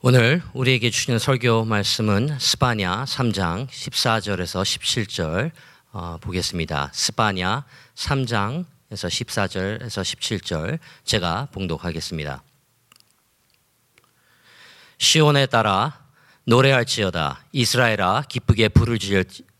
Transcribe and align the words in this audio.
오늘 0.00 0.42
우리에게 0.52 0.90
주시는 0.90 1.18
설교 1.18 1.64
말씀은 1.64 2.38
스바냐 2.38 3.02
3장 3.02 3.68
14절에서 3.68 4.62
17절 4.62 5.50
어, 5.90 6.18
보겠습니다. 6.20 6.92
스바냐 6.94 7.64
3장에서 7.96 8.64
14절에서 8.92 9.88
17절 9.88 10.78
제가 11.02 11.48
봉독하겠습니다. 11.50 12.44
시온에 14.98 15.46
따라 15.46 16.06
노래할지어다 16.44 17.46
이스라엘아 17.50 18.22
기쁘게 18.28 18.68
부를 18.68 19.00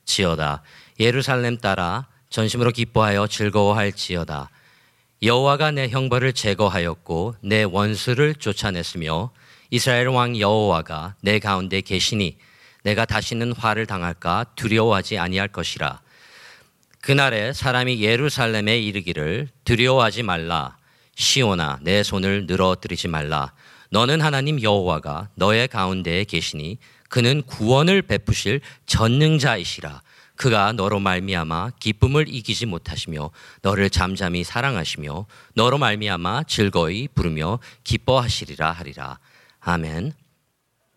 지어다 0.05 0.63
예루살렘 1.01 1.59
따라 1.59 2.07
전심으로 2.31 2.71
기뻐하여 2.71 3.27
즐거워할지어다 3.27 4.51
여호와가 5.21 5.73
내 5.73 5.89
형벌을 5.89 6.33
제거하였고 6.33 7.35
내 7.41 7.65
원수를 7.65 8.37
쫓아냈으며 8.37 9.33
이스라엘 9.71 10.09
왕 10.09 10.39
여호와가 10.39 11.15
내 11.21 11.39
가운데 11.39 11.81
계시니 11.81 12.39
내가 12.85 13.05
다시는 13.05 13.53
화를 13.53 13.87
당할까 13.87 14.47
두려워하지 14.57 15.19
아니할 15.19 15.49
것이라. 15.49 16.01
그날에 17.01 17.53
사람이 17.53 18.03
예루살렘에 18.03 18.79
이르기를 18.79 19.49
두려워하지 19.65 20.23
말라. 20.23 20.77
시온아 21.17 21.81
내 21.83 22.03
손을 22.03 22.47
늘어뜨리지 22.47 23.09
말라. 23.09 23.53
너는 23.91 24.21
하나님 24.21 24.63
여호와가 24.63 25.29
너의 25.35 25.69
가운데에 25.69 26.25
계시니 26.25 26.79
그는 27.09 27.43
구원을 27.43 28.03
베푸실 28.03 28.61
전능자이시라. 28.87 30.03
그가 30.37 30.73
너로 30.73 31.01
말미암아 31.01 31.73
기쁨을 31.81 32.27
이기지 32.29 32.67
못하시며 32.67 33.31
너를 33.63 33.91
잠잠히 33.91 34.45
사랑하시며 34.45 35.27
너로 35.55 35.79
말미암아 35.79 36.45
즐거이 36.45 37.09
부르며 37.09 37.59
기뻐하시리라 37.85 38.71
하리라. 38.71 39.19
아멘. 39.61 40.13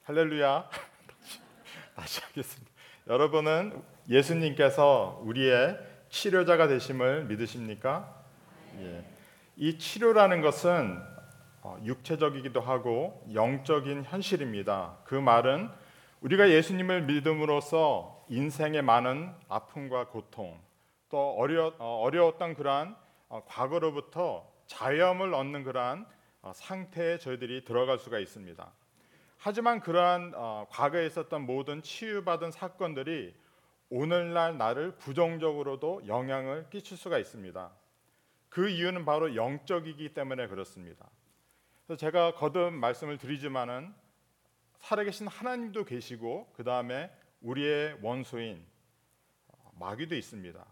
할렐루야. 0.04 0.70
다시 1.96 2.22
하겠습니다. 2.22 2.72
여러분은 3.08 3.82
예수님께서 4.08 5.20
우리의 5.24 5.78
치료자가 6.10 6.68
되심을 6.68 7.26
믿으십니까? 7.26 8.24
예. 8.80 9.04
이 9.58 9.78
치료라는 9.78 10.42
것은 10.42 11.02
어, 11.64 11.78
육체적이기도 11.84 12.62
하고 12.62 13.26
영적인 13.34 14.06
현실입니다. 14.06 14.98
그 15.06 15.16
말은 15.16 15.70
우리가 16.22 16.50
예수님을 16.50 17.04
믿음으로써 17.04 18.26
인생의 18.30 18.84
많은 18.84 19.34
아픔과 19.50 20.08
고통 20.08 20.60
또 21.10 21.36
어려, 21.38 21.74
어, 21.80 22.02
어려웠던 22.04 22.54
그러한 22.54 22.96
어, 23.28 23.44
과거로부터 23.48 24.48
자유함을 24.68 25.34
얻는 25.34 25.64
그러한 25.64 26.02
어, 26.02 26.12
상태에 26.54 27.18
저희들이 27.18 27.64
들어갈 27.66 28.00
수가 28.00 28.20
있습니다. 28.20 28.72
하지만 29.38 29.80
그러한 29.80 30.34
어, 30.36 30.68
과거에 30.70 31.06
있었던 31.06 31.46
모든 31.46 31.82
치유받은 31.82 32.52
사건들이 32.52 33.34
오늘날 33.90 34.58
나를 34.58 34.98
부정적으로도 34.98 36.08
영향을 36.08 36.70
끼칠 36.70 36.98
수가 36.98 37.18
있습니다. 37.18 37.72
그 38.50 38.70
이유는 38.70 39.06
바로 39.06 39.36
영적이기 39.36 40.14
때문에 40.14 40.48
그렇습니다. 40.48 41.10
그래서 41.86 42.00
제가 42.00 42.36
거듭 42.36 42.74
말씀을 42.74 43.18
드리지만은 43.18 43.94
살아계신 44.78 45.28
하나님도 45.28 45.86
계시고 45.86 46.52
그 46.54 46.64
다음에 46.64 47.12
우리의 47.42 47.98
원수인 48.02 48.66
어, 49.48 49.72
마귀도 49.80 50.16
있습니다. 50.16 50.66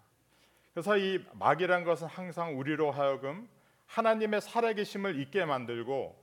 그래서 0.74 0.98
이 0.98 1.24
마귀란 1.34 1.84
것은 1.84 2.08
항상 2.08 2.58
우리로 2.58 2.92
하여금 2.92 3.50
하나님의 3.90 4.42
살아계심을 4.42 5.20
잊게 5.20 5.46
만들고 5.46 6.16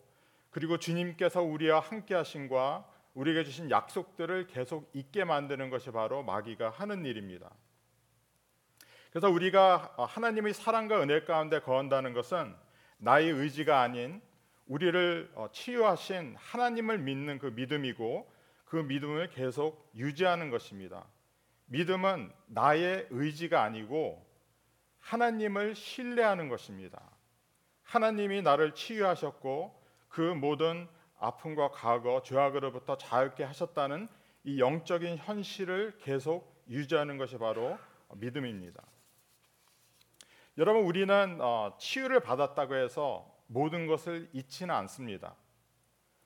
그리고 0.50 0.78
주님께서 0.78 1.42
우리와 1.42 1.80
함께 1.80 2.14
하신과 2.14 2.88
우리에게 3.14 3.44
주신 3.44 3.70
약속들을 3.70 4.46
계속 4.46 4.88
잊게 4.94 5.24
만드는 5.24 5.70
것이 5.70 5.90
바로 5.90 6.22
마귀가 6.22 6.70
하는 6.70 7.04
일입니다. 7.04 7.50
그래서 9.10 9.30
우리가 9.30 9.94
하나님의 9.98 10.54
사랑과 10.54 11.02
은혜 11.02 11.24
가운데 11.24 11.60
거한다는 11.60 12.12
것은 12.12 12.54
나의 12.98 13.30
의지가 13.30 13.80
아닌 13.80 14.20
우리를 14.66 15.32
어, 15.34 15.48
치유하신 15.52 16.36
하나님을 16.38 16.98
믿는 16.98 17.38
그 17.38 17.46
믿음이고 17.46 18.30
그 18.64 18.76
믿음을 18.76 19.30
계속 19.30 19.90
유지하는 19.94 20.50
것입니다. 20.50 21.06
믿음은 21.66 22.32
나의 22.46 23.06
의지가 23.10 23.62
아니고 23.62 24.24
하나님을 25.00 25.74
신뢰하는 25.74 26.48
것입니다. 26.48 27.15
하나님이 27.86 28.42
나를 28.42 28.74
치유하셨고 28.74 29.82
그 30.08 30.20
모든 30.20 30.88
아픔과 31.18 31.70
과거, 31.70 32.20
죄악으로부터 32.22 32.98
자유케 32.98 33.44
하셨다는 33.44 34.08
이 34.44 34.60
영적인 34.60 35.16
현실을 35.16 35.98
계속 35.98 36.54
유지하는 36.68 37.16
것이 37.16 37.38
바로 37.38 37.78
믿음입니다. 38.14 38.82
여러분 40.58 40.84
우리는 40.84 41.38
어, 41.40 41.76
치유를 41.78 42.20
받았다고 42.20 42.74
해서 42.74 43.30
모든 43.46 43.86
것을 43.86 44.28
잊지는 44.32 44.74
않습니다. 44.74 45.34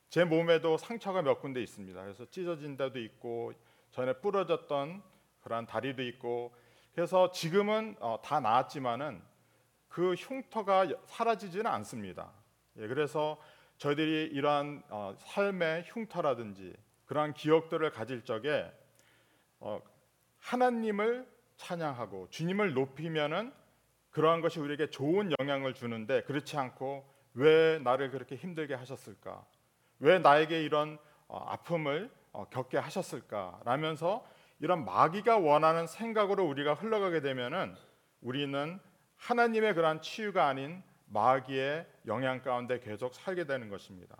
제 0.09 0.25
몸에도 0.25 0.77
상처가 0.77 1.23
몇 1.23 1.41
군데 1.41 1.63
있습니다. 1.63 2.03
그래서 2.03 2.25
찢어진 2.31 2.77
데도 2.77 2.99
있고 3.01 3.53
전에 3.91 4.15
부러졌던 4.15 5.03
그러한 5.43 5.67
다리도 5.67 6.03
있고 6.03 6.55
그래서 6.95 7.31
지금은 7.31 7.97
어, 8.01 8.19
다 8.23 8.41
나았지만은 8.41 9.30
그 9.91 10.15
흉터가 10.15 10.89
사라지지는 11.05 11.67
않습니다. 11.67 12.33
예, 12.79 12.87
그래서 12.87 13.39
저희들이 13.77 14.31
이러한 14.33 14.83
어, 14.89 15.15
삶의 15.19 15.85
흉터라든지 15.89 16.75
그러한 17.07 17.35
기억들을 17.35 17.91
가질 17.91 18.25
적에 18.25 18.73
어, 19.59 19.81
하나님을 20.39 21.29
찬양하고 21.57 22.29
주님을 22.31 22.73
높이면은 22.73 23.53
그러한 24.11 24.41
것이 24.41 24.61
우리에게 24.61 24.91
좋은 24.91 25.31
영향을 25.39 25.75
주는데 25.75 26.23
그렇지 26.23 26.57
않고 26.57 27.05
왜 27.35 27.79
나를 27.81 28.11
그렇게 28.11 28.37
힘들게 28.37 28.75
하셨을까? 28.75 29.45
왜 29.99 30.19
나에게 30.19 30.63
이런 30.63 30.99
어, 31.27 31.39
아픔을 31.49 32.11
어, 32.33 32.49
겪게 32.49 32.79
하셨을까? 32.79 33.61
라면서 33.65 34.25
이런 34.61 34.85
마귀가 34.85 35.39
원하는 35.39 35.87
생각으로 35.87 36.45
우리가 36.47 36.75
흘러가게 36.75 37.21
되면은 37.21 37.75
우리는 38.21 38.79
하나님의 39.21 39.75
그러한 39.75 40.01
치유가 40.01 40.49
아닌 40.49 40.83
마귀의 41.07 41.87
영향 42.07 42.43
가운데 42.43 42.81
계속 42.81 43.15
살게 43.15 43.45
되는 43.45 43.69
것입니다. 43.69 44.17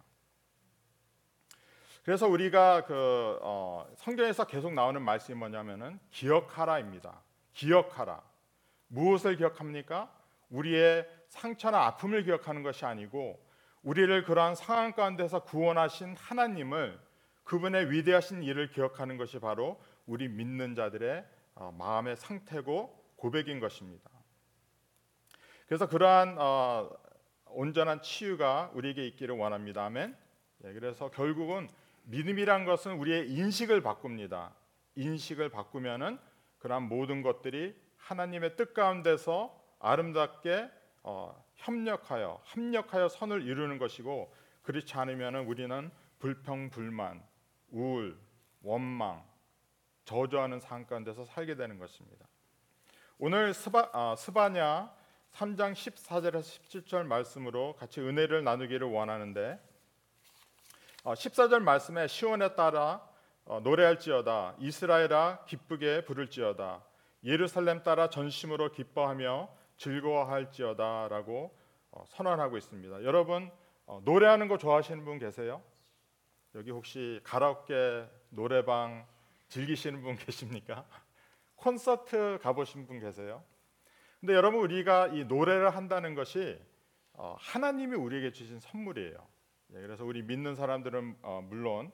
그래서 2.03 2.29
우리가 2.29 2.85
그 2.85 3.39
어, 3.43 3.87
성경에서 3.97 4.47
계속 4.47 4.73
나오는 4.73 5.01
말씀이 5.01 5.39
뭐냐면은 5.39 5.99
기억하라입니다. 6.11 7.23
기억하라. 7.53 8.23
무엇을 8.89 9.37
기억합니까? 9.37 10.13
우리의 10.51 11.09
상처나 11.29 11.87
아픔을 11.87 12.25
기억하는 12.25 12.63
것이 12.63 12.85
아니고 12.85 13.39
우리를 13.83 14.25
그러한 14.25 14.55
상황 14.55 14.93
가운데서 14.93 15.45
구원하신 15.45 16.17
하나님을 16.17 17.01
그분의 17.45 17.91
위대하신 17.91 18.43
일을 18.43 18.71
기억하는 18.71 19.17
것이 19.17 19.39
바로 19.39 19.81
우리 20.07 20.29
믿는 20.29 20.75
자들의 20.75 21.25
어, 21.55 21.75
마음의 21.79 22.17
상태고 22.17 23.15
고백인 23.17 23.61
것입니다. 23.61 24.11
그래서 25.71 25.87
그러한 25.89 26.35
어, 26.37 26.91
온전한 27.47 28.03
치유가 28.03 28.73
우리에게 28.75 29.07
있기를 29.07 29.37
원합니다. 29.37 29.85
아멘. 29.85 30.17
예, 30.65 30.73
그래서 30.73 31.13
결국은 31.13 31.69
믿음이란 32.07 32.65
것은 32.65 32.99
우리의 32.99 33.31
인식을 33.31 33.81
바꿉니다. 33.81 34.53
인식을 34.97 35.49
바꾸면은 35.51 36.19
그러한 36.59 36.89
모든 36.89 37.23
것들이 37.23 37.81
하나님의 37.99 38.57
뜻 38.57 38.75
가운데서 38.75 39.57
아름답게 39.79 40.69
어, 41.05 41.41
협력하여 41.55 42.41
합력하여 42.47 43.09
선을 43.09 43.47
이루는 43.47 43.79
것이고 43.79 44.35
그렇지 44.63 44.93
않으면은 44.97 45.47
우리는 45.47 45.89
불평 46.19 46.71
불만, 46.71 47.23
우울, 47.69 48.19
원망, 48.63 49.25
저주하는 50.05 50.59
삶 50.59 50.85
가운데서 50.85 51.27
살게 51.27 51.55
되는 51.55 51.79
것입니다. 51.79 52.27
오늘 53.19 53.55
스바, 53.55 53.91
아, 53.93 54.17
스바냐 54.17 54.99
3장 55.33 55.73
14절에서 55.73 56.41
17절 56.43 57.07
말씀으로 57.07 57.75
같이 57.75 58.01
은혜를 58.01 58.45
나누기를 58.45 58.87
원하는데 58.89 59.59
14절 61.05 61.55
어, 61.55 61.61
말씀에 61.61 62.07
시온에 62.09 62.55
따라 62.55 63.07
어, 63.45 63.61
노래할지어다 63.61 64.57
이스라엘아 64.59 65.45
기쁘게 65.47 66.05
부를지어다 66.05 66.85
예루살렘 67.25 67.83
따라 67.83 68.09
전심으로 68.09 68.73
기뻐하며 68.73 69.49
즐거워할지어다라고 69.77 71.57
어, 71.93 72.05
선언하고 72.07 72.57
있습니다. 72.57 73.03
여러분 73.05 73.51
노래하는 74.05 74.47
거 74.47 74.57
좋아하시는 74.57 75.05
분 75.05 75.19
계세요? 75.19 75.63
여기 76.55 76.71
혹시 76.71 77.21
가라오케 77.25 78.07
노래방 78.29 79.07
즐기시는 79.49 80.03
분 80.03 80.17
계십니까? 80.19 80.85
콘서트 81.57 82.39
가보신 82.43 82.87
분 82.87 83.01
계세요? 83.01 83.43
근데 84.21 84.35
여러분 84.35 84.61
우리가 84.61 85.07
이 85.09 85.25
노래를 85.25 85.75
한다는 85.75 86.15
것이 86.15 86.59
어, 87.15 87.37
하나님이 87.39 87.97
우리에게 87.97 88.33
주신 88.33 88.61
선물이에요. 88.61 89.17
예, 89.73 89.81
그래서 89.81 90.05
우리 90.05 90.23
믿는 90.23 90.55
사람들은 90.55 91.17
어, 91.23 91.43
물론 91.49 91.91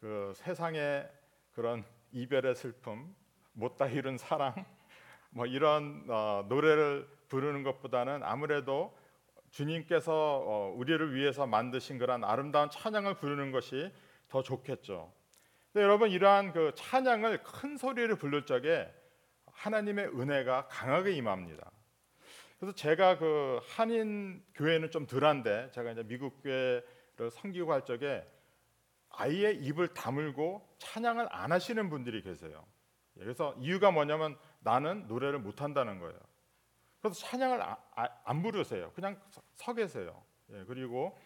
그 0.00 0.32
세상의 0.36 1.10
그런 1.52 1.84
이별의 2.12 2.54
슬픔, 2.54 3.12
못다 3.54 3.88
이룬 3.88 4.18
사랑, 4.18 4.54
뭐 5.30 5.46
이런 5.46 6.04
어, 6.08 6.46
노래를 6.48 7.08
부르는 7.28 7.64
것보다는 7.64 8.22
아무래도 8.22 8.96
주님께서 9.50 10.12
어, 10.46 10.74
우리를 10.76 11.12
위해서 11.16 11.44
만드신 11.44 11.98
그런 11.98 12.22
아름다운 12.22 12.70
찬양을 12.70 13.14
부르는 13.14 13.50
것이 13.50 13.92
더 14.28 14.44
좋겠죠. 14.44 15.12
근데 15.72 15.82
여러분 15.82 16.10
이러한 16.10 16.52
그 16.52 16.70
찬양을 16.76 17.42
큰 17.42 17.76
소리를 17.76 18.14
부를 18.14 18.46
적에 18.46 18.88
하나님의 19.54 20.08
은혜가 20.08 20.68
강하게 20.68 21.12
임합니다. 21.12 21.70
그래서 22.58 22.74
제가 22.74 23.18
그 23.18 23.60
한인 23.68 24.44
교회는 24.54 24.90
좀 24.90 25.06
덜한데 25.06 25.70
제가 25.72 25.92
이제 25.92 26.02
미국 26.02 26.42
교회를 26.42 27.30
섬기고 27.30 27.72
할 27.72 27.84
적에 27.84 28.26
아예 29.10 29.52
입을 29.52 29.88
다물고 29.94 30.76
찬양을 30.78 31.28
안 31.30 31.52
하시는 31.52 31.88
분들이 31.88 32.22
계세요. 32.22 32.64
예, 33.16 33.20
그래서 33.20 33.54
이유가 33.58 33.90
뭐냐면 33.90 34.36
나는 34.60 35.06
노래를 35.06 35.38
못 35.38 35.62
한다는 35.62 35.98
거예요. 35.98 36.18
그래서 37.00 37.20
찬양을 37.20 37.62
아, 37.62 37.76
아, 37.94 38.08
안 38.24 38.42
부르세요. 38.42 38.90
그냥 38.94 39.20
서, 39.30 39.42
서 39.54 39.74
계세요. 39.74 40.22
예, 40.50 40.64
그리고 40.66 41.16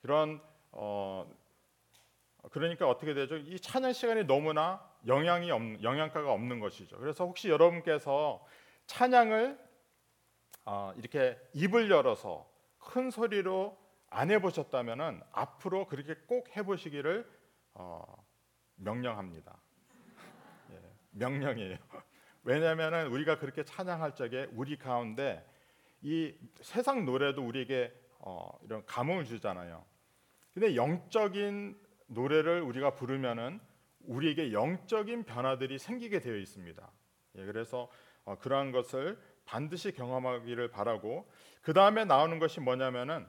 그런 0.00 0.40
어 0.72 1.30
그러니까 2.50 2.88
어떻게 2.88 3.14
되죠? 3.14 3.36
이 3.36 3.58
찬양 3.58 3.92
시간이 3.92 4.24
너무나 4.24 4.80
영향이 5.06 5.50
없, 5.50 5.60
영향가가 5.82 6.32
없는 6.32 6.60
것이죠. 6.60 6.96
그래서 6.98 7.24
혹시 7.24 7.48
여러분께서 7.48 8.44
찬양을 8.86 9.58
어, 10.64 10.92
이렇게 10.96 11.38
입을 11.52 11.90
열어서 11.90 12.48
큰 12.78 13.10
소리로 13.10 13.76
안 14.08 14.30
해보셨다면은 14.30 15.20
앞으로 15.32 15.86
그렇게 15.86 16.14
꼭 16.26 16.56
해보시기를 16.56 17.28
어, 17.74 18.04
명령합니다. 18.76 19.56
예, 20.72 20.80
명령이에요. 21.10 21.78
왜냐하면은 22.44 23.08
우리가 23.08 23.38
그렇게 23.38 23.64
찬양할 23.64 24.14
적에 24.14 24.48
우리 24.52 24.76
가운데 24.76 25.44
이 26.00 26.34
세상 26.60 27.04
노래도 27.04 27.44
우리에게 27.44 27.92
어, 28.20 28.48
이런 28.62 28.84
감흥을 28.86 29.24
주잖아요. 29.24 29.84
근데 30.52 30.74
영적인 30.76 31.85
노래를 32.06 32.62
우리가 32.62 32.94
부르면은 32.94 33.60
우리에게 34.00 34.52
영적인 34.52 35.24
변화들이 35.24 35.78
생기게 35.78 36.20
되어 36.20 36.36
있습니다. 36.36 36.90
예, 37.36 37.44
그래서 37.44 37.88
어, 38.24 38.36
그러한 38.38 38.72
것을 38.72 39.18
반드시 39.44 39.92
경험하기를 39.92 40.70
바라고 40.70 41.28
그 41.62 41.72
다음에 41.72 42.04
나오는 42.04 42.38
것이 42.38 42.60
뭐냐면은 42.60 43.26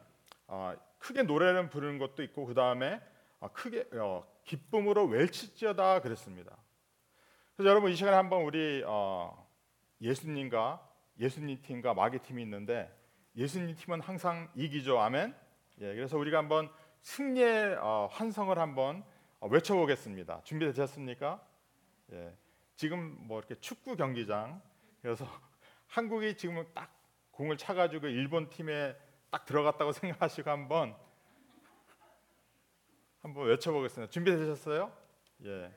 어, 0.48 0.74
크게 1.00 1.24
노래를 1.24 1.70
부르는 1.70 1.98
것도 2.00 2.24
있고 2.24 2.46
그 2.46 2.54
다음에 2.54 3.02
어, 3.40 3.50
크게 3.52 3.88
어, 3.94 4.26
기쁨으로 4.44 5.06
외치지어다 5.06 6.02
그랬습니다. 6.02 6.56
그래서 7.56 7.70
여러분 7.70 7.92
이 7.92 7.96
시간에 7.96 8.16
한번 8.16 8.44
우리 8.44 8.84
어, 8.86 9.48
예수님과 10.02 10.88
예수님 11.20 11.62
팀과 11.62 11.94
마귀 11.94 12.20
팀이 12.20 12.42
있는데 12.44 12.94
예수님 13.36 13.76
팀은 13.76 14.02
항상 14.02 14.50
이기죠. 14.56 15.00
아멘. 15.00 15.36
예, 15.82 15.94
그래서 15.94 16.18
우리가 16.18 16.40
한번 16.40 16.72
승리의 17.02 17.78
어, 17.80 18.10
환성을 18.12 18.58
한번 18.58 19.04
어, 19.40 19.48
외쳐보겠습니다. 19.48 20.42
준비되셨습니까? 20.44 21.42
예, 22.14 22.36
지금 22.76 23.16
뭐 23.22 23.40
이렇게 23.40 23.56
축구 23.56 23.96
경기장 23.96 24.62
그래서 25.02 25.26
한국이 25.88 26.36
지금 26.36 26.66
딱 26.74 26.92
공을 27.32 27.58
차가지고 27.58 28.08
일본 28.08 28.50
팀에 28.50 28.96
딱 29.30 29.46
들어갔다고 29.46 29.92
생각하시고 29.94 30.50
한번 30.50 30.96
한번 33.22 33.48
외쳐보겠습니다. 33.48 34.10
준비되셨어요? 34.12 34.92
예, 35.46 35.72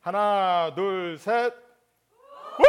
하나, 0.00 0.74
둘, 0.74 1.16
셋. 1.18 1.52
우! 1.52 2.64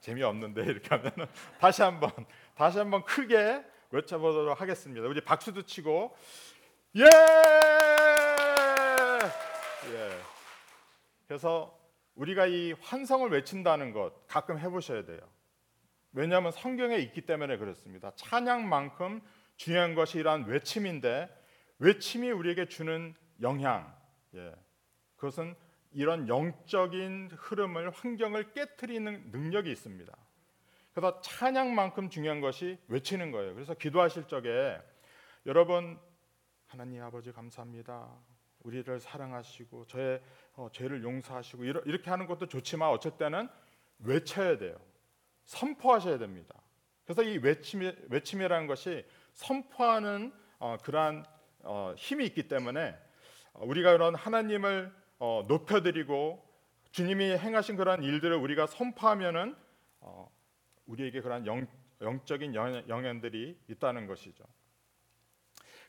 재미없는데 0.00 0.62
이렇게 0.64 0.88
하면 0.88 1.12
다시 1.60 1.82
한번 1.82 2.10
다시 2.54 2.78
한번 2.78 3.04
크게 3.04 3.64
외쳐보도록 3.90 4.60
하겠습니다. 4.60 5.06
우리 5.06 5.20
박수도 5.20 5.62
치고 5.62 6.16
예! 6.96 7.04
예. 9.84 10.20
그래서 11.26 11.78
우리가 12.14 12.46
이 12.46 12.72
환성을 12.72 13.30
외친다는 13.30 13.92
것 13.92 14.26
가끔 14.26 14.58
해보셔야 14.58 15.04
돼요. 15.04 15.20
왜냐하면 16.12 16.52
성경에 16.52 16.96
있기 16.96 17.22
때문에 17.22 17.56
그렇습니다. 17.56 18.12
찬양만큼 18.16 19.22
중요한 19.56 19.94
것이 19.94 20.18
이러한 20.18 20.44
외침인데 20.44 21.28
외침이 21.78 22.30
우리에게 22.30 22.66
주는 22.68 23.14
영향, 23.40 23.94
예. 24.34 24.54
그것은 25.16 25.54
이런 25.92 26.28
영적인 26.28 27.30
흐름을 27.36 27.90
환경을 27.90 28.52
깨뜨리는 28.52 29.30
능력이 29.30 29.70
있습니다. 29.70 30.12
그래서 30.92 31.20
찬양만큼 31.20 32.10
중요한 32.10 32.40
것이 32.40 32.78
외치는 32.88 33.30
거예요. 33.30 33.54
그래서 33.54 33.74
기도하실 33.74 34.28
적에 34.28 34.78
여러분 35.46 35.98
하나님 36.66 37.02
아버지 37.02 37.32
감사합니다. 37.32 38.08
우리를 38.60 39.00
사랑하시고 39.00 39.86
저의 39.86 40.22
어, 40.54 40.68
죄를 40.72 41.02
용서하시고 41.02 41.64
이렇게 41.64 42.10
하는 42.10 42.26
것도 42.26 42.46
좋지만 42.46 42.90
어쩔 42.90 43.16
때는 43.16 43.48
외쳐야 43.98 44.58
돼요. 44.58 44.76
선포하셔야 45.44 46.18
됩니다. 46.18 46.54
그래서 47.04 47.22
이 47.22 47.38
외침, 47.38 47.80
외침이라는 48.08 48.66
것이 48.66 49.04
선포하는 49.34 50.32
어, 50.58 50.76
그러한 50.82 51.24
어, 51.60 51.94
힘이 51.96 52.26
있기 52.26 52.48
때문에 52.48 52.96
우리가 53.54 53.92
그런 53.92 54.14
하나님을 54.14 54.92
어, 55.18 55.44
높여드리고 55.48 56.46
주님이 56.92 57.36
행하신 57.36 57.76
그런 57.76 58.02
일들을 58.02 58.36
우리가 58.36 58.66
선포하면은 58.66 59.56
어, 60.00 60.30
우리에게 60.86 61.20
그런 61.20 61.46
영, 61.46 61.66
영적인 62.00 62.54
영향들이 62.54 63.58
있다는 63.68 64.06
것이죠. 64.06 64.44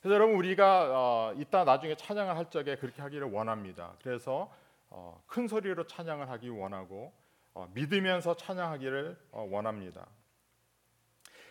그래서 0.01 0.15
여러분 0.15 0.35
우리가 0.35 0.89
어, 0.91 1.33
이따 1.37 1.63
나중에 1.63 1.95
찬양을 1.95 2.35
할 2.35 2.49
적에 2.49 2.75
그렇게 2.75 3.01
하기를 3.01 3.31
원합니다. 3.31 3.95
그래서 4.03 4.53
어, 4.89 5.23
큰 5.27 5.47
소리로 5.47 5.87
찬양을 5.87 6.29
하기 6.29 6.49
원하고 6.49 7.13
어, 7.53 7.69
믿으면서 7.73 8.35
찬양하기를 8.35 9.17
어, 9.31 9.47
원합니다. 9.49 10.07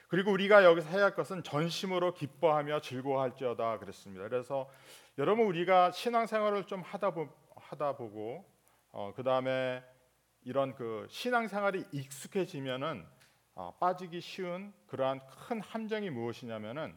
그리고 0.09 0.31
우리가 0.33 0.65
여기서 0.65 0.91
해야 0.91 1.05
할 1.05 1.15
것은 1.15 1.43
전심으로 1.43 2.13
기뻐하며 2.13 2.81
즐거워할지어다 2.81 3.79
그랬습니다. 3.79 4.29
그래서 4.29 4.69
여러분 5.17 5.47
우리가 5.47 5.91
신앙생활을 5.91 6.67
좀 6.67 6.83
하다, 6.83 7.13
보, 7.13 7.29
하다 7.57 7.97
보고 7.97 8.45
어, 8.91 9.15
그 9.17 9.23
다음에 9.23 9.83
이런 10.45 10.75
그 10.75 11.07
신앙생활이 11.09 11.85
익숙해지면은 11.93 13.07
어, 13.55 13.77
빠지기 13.79 14.21
쉬운 14.21 14.73
그러한 14.87 15.21
큰 15.27 15.61
함정이 15.61 16.11
무엇이냐면은 16.11 16.97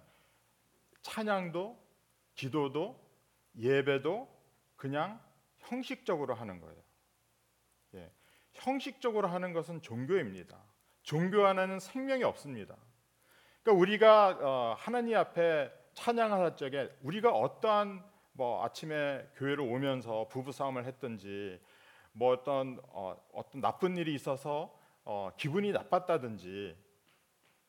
찬양도 1.01 1.77
기도도 2.33 2.99
예배도 3.57 4.27
그냥 4.75 5.19
형식적으로 5.57 6.33
하는 6.33 6.59
거예요. 6.59 6.81
예, 7.95 8.11
형식적으로 8.53 9.27
하는 9.27 9.53
것은 9.53 9.81
종교입니다. 9.81 10.57
종교 11.03 11.45
안에는 11.45 11.79
생명이 11.79 12.23
없습니다. 12.23 12.75
그러니까 13.61 13.81
우리가 13.81 14.39
어, 14.41 14.75
하나님 14.77 15.17
앞에 15.17 15.71
찬양할 15.93 16.57
적에 16.57 16.89
우리가 17.01 17.31
어떠한 17.31 18.03
뭐 18.33 18.63
아침에 18.65 19.27
교회를 19.35 19.61
오면서 19.61 20.27
부부 20.27 20.51
싸움을 20.51 20.85
했든지 20.85 21.59
뭐 22.11 22.33
어떤 22.33 22.79
어, 22.89 23.15
어떤 23.33 23.61
나쁜 23.61 23.97
일이 23.97 24.13
있어서 24.13 24.77
어, 25.05 25.29
기분이 25.37 25.71
나빴다든지 25.71 26.75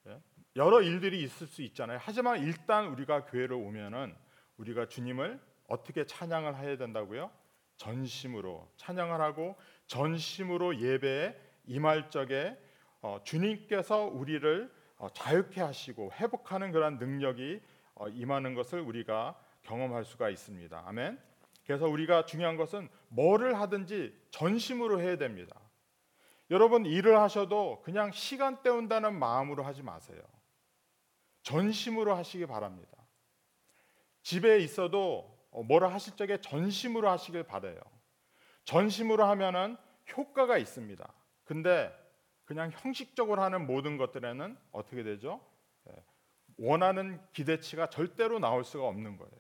예? 0.07 0.23
여러 0.57 0.81
일들이 0.81 1.23
있을 1.23 1.47
수 1.47 1.63
있잖아요. 1.63 1.99
하지만 2.01 2.41
일단 2.43 2.87
우리가 2.87 3.27
교회를 3.27 3.53
오면은 3.55 4.15
우리가 4.57 4.89
주님을 4.89 5.39
어떻게 5.69 6.07
찬양을 6.07 6.57
해야 6.57 6.77
된다고요? 6.79 7.31
전심으로 7.77 8.73
찬양을 8.77 9.21
하고 9.21 9.57
전심으로 9.87 10.81
예배에 10.81 11.39
임할 11.67 12.11
적에 12.11 12.59
어, 13.03 13.21
주님께서 13.23 14.05
우리를 14.05 14.73
어, 14.97 15.09
자유케 15.11 15.61
하시고 15.61 16.13
회복하는 16.13 16.73
그런 16.73 16.97
능력이 16.97 17.61
어, 17.95 18.09
임하는 18.09 18.55
것을 18.55 18.81
우리가 18.81 19.39
경험할 19.63 20.05
수가 20.05 20.31
있습니다. 20.31 20.85
아멘. 20.87 21.21
그래서 21.67 21.87
우리가 21.87 22.25
중요한 22.25 22.57
것은 22.57 22.89
뭐를 23.09 23.61
하든지 23.61 24.17
전심으로 24.31 25.01
해야 25.01 25.17
됩니다. 25.17 25.61
여러분 26.51 26.87
일을 26.87 27.19
하셔도 27.19 27.83
그냥 27.83 28.13
시간 28.13 28.63
때운다는 28.63 29.19
마음으로 29.19 29.65
하지 29.65 29.83
마세요. 29.83 30.21
전심으로 31.43 32.15
하시기 32.15 32.47
바랍니다. 32.47 32.97
집에 34.23 34.59
있어도 34.59 35.37
어, 35.51 35.63
뭐라 35.63 35.89
하실 35.89 36.17
적에 36.17 36.41
전심으로 36.41 37.09
하시길 37.09 37.45
바래요. 37.45 37.81
전심으로 38.65 39.25
하면은 39.25 39.77
효과가 40.17 40.59
있습니다. 40.59 41.13
근데 41.45 41.93
그냥 42.45 42.71
형식적으로 42.73 43.43
하는 43.43 43.67
모든 43.67 43.97
것들에는 43.97 44.57
어떻게 44.73 45.03
되죠? 45.03 45.41
예, 45.89 46.05
원하는 46.59 47.21
기대치가 47.33 47.89
절대로 47.89 48.39
나올 48.39 48.65
수가 48.65 48.87
없는 48.87 49.17
거예요. 49.17 49.33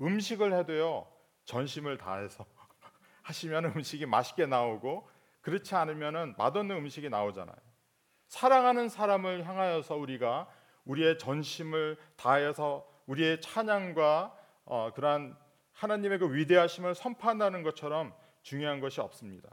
음식을 0.00 0.54
해도요 0.54 1.10
전심을 1.44 1.98
다해서 1.98 2.46
하시면 3.22 3.66
음식이 3.76 4.06
맛있게 4.06 4.46
나오고 4.46 5.08
그렇지 5.40 5.74
않으면 5.74 6.34
맛없는 6.36 6.76
음식이 6.76 7.08
나오잖아요. 7.08 7.56
사랑하는 8.28 8.88
사람을 8.88 9.46
향하여서 9.46 9.96
우리가 9.96 10.48
우리의 10.84 11.18
전심을 11.18 11.96
다해서 12.16 12.88
우리의 13.06 13.40
찬양과 13.40 14.36
어, 14.64 14.92
그러한 14.94 15.36
하나님의 15.72 16.18
그 16.18 16.34
위대하심을 16.34 16.94
선포한다는 16.94 17.62
것처럼 17.62 18.14
중요한 18.42 18.80
것이 18.80 19.00
없습니다. 19.00 19.50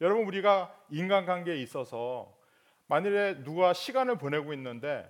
여러분 0.00 0.26
우리가 0.26 0.74
인간관계에 0.90 1.56
있어서 1.58 2.36
만일에 2.86 3.42
누가 3.42 3.72
시간을 3.72 4.18
보내고 4.18 4.52
있는데 4.54 5.08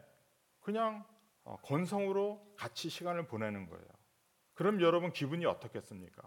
그냥 0.61 1.05
어, 1.45 1.57
건성으로 1.63 2.55
같이 2.57 2.89
시간을 2.89 3.27
보내는 3.27 3.67
거예요. 3.69 3.87
그럼 4.55 4.81
여러분 4.81 5.13
기분이 5.13 5.47
어떻겠습니까? 5.47 6.23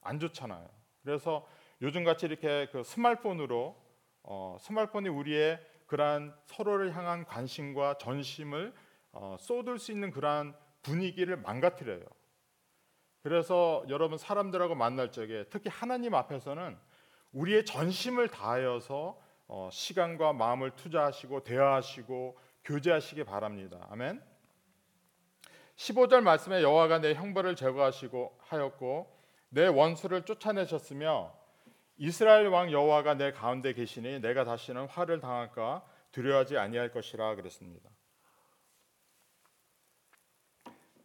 안 0.00 0.20
좋잖아요. 0.20 0.68
그래서 1.02 1.46
요즘 1.82 2.04
같이 2.04 2.26
이렇게 2.26 2.68
그 2.72 2.82
스마트폰으로 2.82 3.76
어, 4.22 4.56
스마트폰이 4.60 5.08
우리의 5.08 5.60
그러한 5.86 6.34
서로를 6.46 6.96
향한 6.96 7.24
관심과 7.24 7.98
전심을 7.98 8.74
어, 9.12 9.36
쏟을 9.38 9.78
수 9.78 9.92
있는 9.92 10.10
그러한 10.10 10.54
분위기를 10.82 11.36
망가뜨려요. 11.36 12.04
그래서 13.22 13.84
여러분 13.88 14.18
사람들하고 14.18 14.74
만날 14.74 15.10
적에 15.10 15.44
특히 15.50 15.68
하나님 15.68 16.14
앞에서는 16.14 16.78
우리의 17.32 17.64
전심을 17.64 18.28
다하여서 18.28 19.20
어, 19.48 19.68
시간과 19.70 20.32
마음을 20.32 20.72
투자하시고 20.72 21.44
대화하시고 21.44 22.38
교제하시기 22.64 23.24
바랍니다. 23.24 23.86
아멘. 23.90 24.22
15절 25.76 26.22
말씀에 26.22 26.62
여호와가 26.62 27.00
내 27.00 27.14
형벌을 27.14 27.54
제거하시고 27.54 28.38
하였고 28.40 29.14
내 29.50 29.66
원수를 29.66 30.24
쫓아내셨으며 30.24 31.45
이스라엘 31.98 32.48
왕 32.48 32.70
여호와가 32.70 33.14
내 33.14 33.32
가운데 33.32 33.72
계시니 33.72 34.20
내가 34.20 34.44
다시는 34.44 34.86
화를 34.86 35.20
당할까 35.20 35.84
두려워하지 36.12 36.58
아니할 36.58 36.90
것이라 36.90 37.34
그랬습니다. 37.36 37.88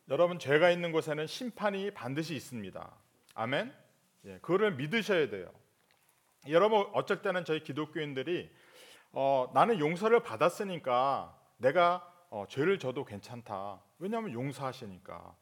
여러분 0.09 0.39
죄가 0.39 0.71
있는 0.71 0.91
곳에는 0.91 1.27
심판이 1.27 1.91
반드시 1.91 2.35
있습니다. 2.35 2.91
아멘. 3.35 3.73
예, 4.25 4.39
그거를 4.39 4.75
믿으셔야 4.75 5.29
돼요. 5.29 5.49
여러분 6.49 6.85
어쩔 6.93 7.21
때는 7.21 7.45
저희 7.45 7.63
기독교인들이 7.63 8.51
어, 9.13 9.49
나는 9.53 9.79
용서를 9.79 10.21
받았으니까 10.21 11.37
내가 11.57 12.07
어, 12.29 12.45
죄를 12.49 12.79
져도 12.79 13.05
괜찮다. 13.05 13.81
왜냐하면 13.99 14.33
용서하시니까. 14.33 15.35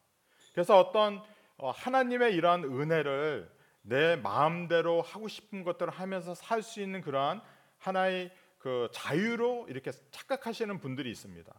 그래서 0.52 0.78
어떤 0.78 1.22
어, 1.56 1.70
하나님의 1.70 2.34
이러한 2.34 2.64
은혜를 2.64 3.50
내 3.82 4.16
마음대로 4.16 5.02
하고 5.02 5.28
싶은 5.28 5.64
것들을 5.64 5.92
하면서 5.92 6.34
살 6.34 6.62
수 6.62 6.80
있는 6.80 7.00
그러한 7.00 7.40
하나의 7.78 8.30
그 8.58 8.88
자유로 8.92 9.66
이렇게 9.68 9.90
착각하시는 10.10 10.78
분들이 10.80 11.10
있습니다. 11.10 11.52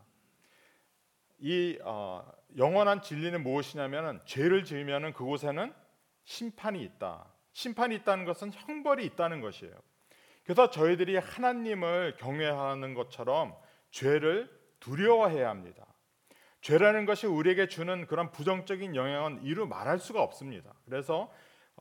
이 1.40 1.80
어, 1.84 2.32
영원한 2.58 3.02
진리는 3.02 3.42
무엇이냐면 3.42 4.22
죄를 4.26 4.64
지으면 4.64 5.14
그곳에는 5.14 5.74
심판이 6.24 6.84
있다. 6.84 7.26
심판이 7.54 7.96
있다는 7.96 8.26
것은 8.26 8.52
형벌이 8.54 9.04
있다는 9.06 9.42
것이에요. 9.42 9.74
그래서 10.44 10.70
저희들이 10.70 11.18
하나님을 11.18 12.18
경외하는 12.18 12.94
것처럼 12.94 13.56
죄를 13.90 14.50
두려워해야 14.80 15.50
합니다. 15.50 15.86
죄라는 16.62 17.06
것이 17.06 17.26
우리에게 17.26 17.68
주는 17.68 18.06
그런 18.06 18.32
부정적인 18.32 18.96
영향은 18.96 19.44
이루 19.44 19.66
말할 19.66 19.98
수가 19.98 20.22
없습니다. 20.22 20.74
그래서 20.86 21.34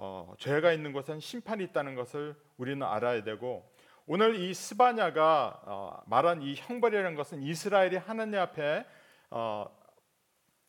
어, 0.02 0.32
죄가 0.38 0.72
있는 0.72 0.94
곳은 0.94 1.20
심판이 1.20 1.62
있다는 1.64 1.94
것을 1.94 2.34
우리는 2.56 2.82
알아야 2.86 3.22
되고 3.22 3.70
오늘 4.06 4.34
이 4.34 4.54
스바냐가 4.54 5.60
어, 5.66 6.02
말한 6.06 6.40
이 6.40 6.54
형벌이라는 6.56 7.14
것은 7.16 7.42
이스라엘이 7.42 7.98
하나님 7.98 8.40
앞에 8.40 8.86
어, 9.28 9.70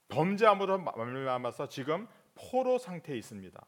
범죄함으로 0.10 0.80
말미암아서 0.80 1.70
지금 1.70 2.10
포로 2.36 2.78
상태에 2.78 3.16
있습니다. 3.16 3.66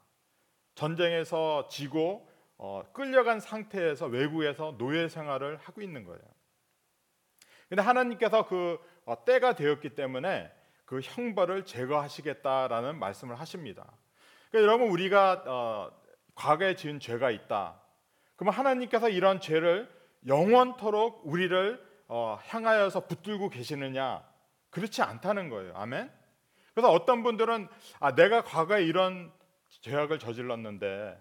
전쟁에서 0.75 1.69
지고 1.69 2.29
어, 2.57 2.83
끌려간 2.91 3.39
상태에서 3.39 4.07
외국에서 4.07 4.75
노예 4.77 5.07
생활을 5.07 5.55
하고 5.55 5.81
있는 5.81 6.03
거예요. 6.03 6.21
근데 7.69 7.81
하나님께서 7.81 8.47
그 8.47 8.77
어, 9.05 9.23
때가 9.23 9.55
되었기 9.55 9.95
때문에 9.95 10.51
그 10.83 10.99
형벌을 10.99 11.63
제거하시겠다라는 11.63 12.99
말씀을 12.99 13.39
하십니다. 13.39 13.93
그러니까 14.53 14.71
여러분 14.71 14.89
우리가 14.89 15.43
어, 15.47 15.91
과거에 16.35 16.75
지은 16.75 16.99
죄가 16.99 17.31
있다. 17.31 17.81
그러면 18.35 18.53
하나님께서 18.53 19.09
이런 19.09 19.41
죄를 19.41 19.89
영원토록 20.27 21.23
우리를 21.25 21.83
어, 22.07 22.37
향하여서 22.45 23.07
붙들고 23.07 23.49
계시느냐? 23.49 24.23
그렇지 24.69 25.01
않다는 25.01 25.49
거예요. 25.49 25.73
아멘. 25.75 26.11
그래서 26.75 26.91
어떤 26.91 27.23
분들은 27.23 27.67
아 27.99 28.13
내가 28.13 28.43
과거에 28.43 28.83
이런 28.83 29.31
죄악을 29.81 30.19
저질렀는데 30.19 31.17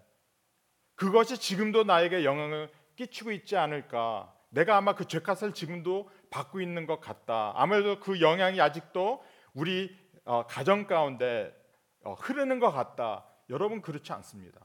그것이 0.95 1.39
지금도 1.39 1.85
나에게 1.85 2.25
영향을 2.25 2.71
끼치고 2.97 3.33
있지 3.33 3.57
않을까? 3.57 4.31
내가 4.51 4.77
아마 4.77 4.95
그 4.95 5.07
죄값을 5.07 5.55
지금도 5.55 6.11
받고 6.29 6.61
있는 6.61 6.87
것 6.87 7.01
같다. 7.01 7.55
아무래도 7.57 7.99
그 7.99 8.21
영향이 8.21 8.61
아직도 8.61 9.25
우리 9.55 9.97
어, 10.27 10.47
가정 10.47 10.87
가운데 10.87 11.51
어, 11.55 11.62
흐르는 12.11 12.59
것 12.59 12.71
같다. 12.71 13.27
여러분 13.51 13.81
그렇지 13.83 14.13
않습니다. 14.13 14.61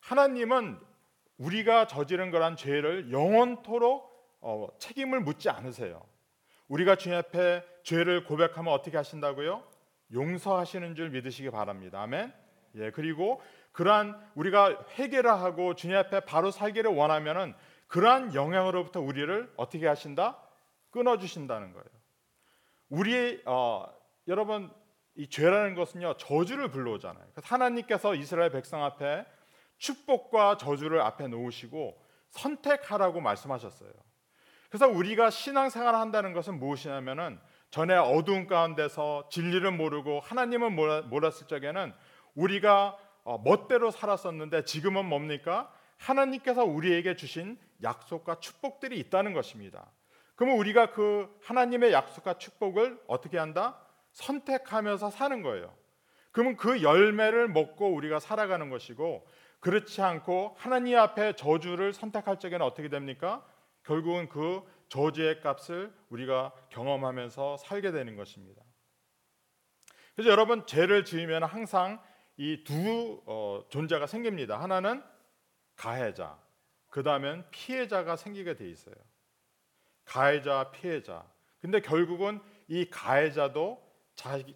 하나님은 0.00 0.78
우리가 1.38 1.86
저지른 1.86 2.30
거란 2.30 2.56
죄를 2.56 3.12
영원토록 3.12 4.08
어, 4.40 4.68
책임을 4.78 5.20
묻지 5.20 5.48
않으세요. 5.48 6.04
우리가 6.68 6.96
주님 6.96 7.18
앞에 7.18 7.64
죄를 7.82 8.24
고백하면 8.24 8.72
어떻게 8.72 8.96
하신다고요? 8.96 9.64
용서하시는 10.12 10.94
줄 10.94 11.10
믿으시기 11.10 11.50
바랍니다. 11.50 12.02
아멘. 12.02 12.32
예, 12.76 12.90
그리고 12.90 13.40
그러한 13.72 14.20
우리가 14.34 14.84
회개를 14.98 15.30
하고 15.30 15.74
주님 15.74 15.96
앞에 15.96 16.20
바로 16.20 16.50
살기를 16.50 16.90
원하면은 16.94 17.54
그러한 17.86 18.34
영향으로부터 18.34 19.00
우리를 19.00 19.52
어떻게 19.56 19.86
하신다? 19.86 20.42
끊어 20.90 21.18
주신다는 21.18 21.72
거예요. 21.72 21.86
우리 22.88 23.42
어, 23.46 23.86
여러분 24.26 24.70
이 25.18 25.28
죄라는 25.28 25.74
것은요 25.74 26.16
저주를 26.16 26.70
불러오잖아요. 26.70 27.26
하나님께서 27.42 28.14
이스라엘 28.14 28.50
백성 28.50 28.84
앞에 28.84 29.26
축복과 29.78 30.56
저주를 30.58 31.00
앞에 31.00 31.26
놓으시고 31.26 32.00
선택하라고 32.30 33.20
말씀하셨어요. 33.20 33.90
그래서 34.70 34.86
우리가 34.86 35.30
신앙생활을 35.30 35.98
한다는 35.98 36.32
것은 36.32 36.60
무엇이냐면은 36.60 37.40
전에 37.70 37.96
어두운 37.96 38.46
가운데서 38.46 39.28
진리를 39.30 39.68
모르고 39.72 40.20
하나님을 40.20 40.70
몰랐을 40.70 41.48
적에는 41.48 41.92
우리가 42.36 42.96
어, 43.24 43.38
멋대로 43.38 43.90
살았었는데 43.90 44.64
지금은 44.64 45.04
뭡니까? 45.04 45.72
하나님께서 45.96 46.64
우리에게 46.64 47.16
주신 47.16 47.58
약속과 47.82 48.38
축복들이 48.38 48.96
있다는 49.00 49.32
것입니다. 49.32 49.90
그러면 50.36 50.58
우리가 50.58 50.92
그 50.92 51.36
하나님의 51.42 51.92
약속과 51.92 52.38
축복을 52.38 53.02
어떻게 53.08 53.36
한다? 53.36 53.80
선택하면서 54.18 55.10
사는 55.10 55.42
거예요. 55.42 55.74
그러면 56.32 56.56
그 56.56 56.82
열매를 56.82 57.48
먹고 57.48 57.94
우리가 57.94 58.18
살아가는 58.18 58.68
것이고 58.68 59.26
그렇지 59.60 60.02
않고 60.02 60.54
하나님 60.58 60.98
앞에 60.98 61.34
저주를 61.34 61.92
선택할 61.92 62.38
적에는 62.38 62.64
어떻게 62.64 62.88
됩니까? 62.88 63.46
결국은 63.84 64.28
그 64.28 64.62
저주의 64.88 65.40
값을 65.40 65.92
우리가 66.10 66.52
경험하면서 66.70 67.58
살게 67.58 67.92
되는 67.92 68.16
것입니다. 68.16 68.62
그래서 70.14 70.30
여러분 70.30 70.66
죄를 70.66 71.04
지으면 71.04 71.44
항상 71.44 72.00
이두 72.36 73.22
어, 73.26 73.64
존재가 73.68 74.06
생깁니다. 74.06 74.60
하나는 74.60 75.02
가해자, 75.76 76.38
그 76.88 77.02
다음엔 77.02 77.44
피해자가 77.50 78.16
생기게 78.16 78.54
돼 78.54 78.68
있어요. 78.68 78.96
가해자, 80.04 80.70
피해자. 80.72 81.24
근데 81.60 81.80
결국은 81.80 82.40
이 82.66 82.88
가해자도 82.90 83.87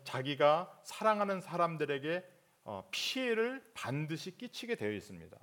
자기, 0.05 0.37
가 0.37 0.77
사랑하는 0.83 1.41
사람들에게 1.41 2.25
어, 2.65 2.89
피해를 2.91 3.65
반드시 3.75 4.37
끼치게 4.37 4.75
되어 4.75 4.91
있습니다. 4.91 5.37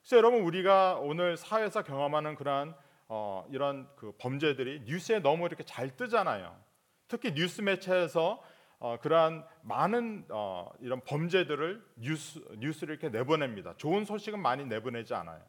그래서 0.00 0.16
여러분 0.16 0.40
우리가 0.40 0.96
오늘 1.00 1.36
사회에서 1.36 1.82
경험하는 1.82 2.34
그러한 2.34 2.74
어, 3.08 3.46
이런 3.50 3.88
그 3.96 4.12
범죄들이 4.18 4.84
뉴스에 4.86 5.20
너무 5.20 5.46
이렇게 5.46 5.64
잘 5.64 5.94
뜨잖아요. 5.94 6.58
특히 7.06 7.34
뉴스 7.34 7.60
매체에서 7.60 8.42
어, 8.78 8.98
그러한 9.00 9.46
많은 9.62 10.24
어, 10.30 10.70
이런 10.80 11.02
범죄들을 11.02 11.84
뉴스 11.96 12.42
뉴스를 12.56 12.94
이렇게 12.94 13.10
내보냅니다. 13.10 13.74
좋은 13.76 14.06
소식은 14.06 14.40
많이 14.40 14.64
내보내지 14.64 15.12
않아요. 15.14 15.42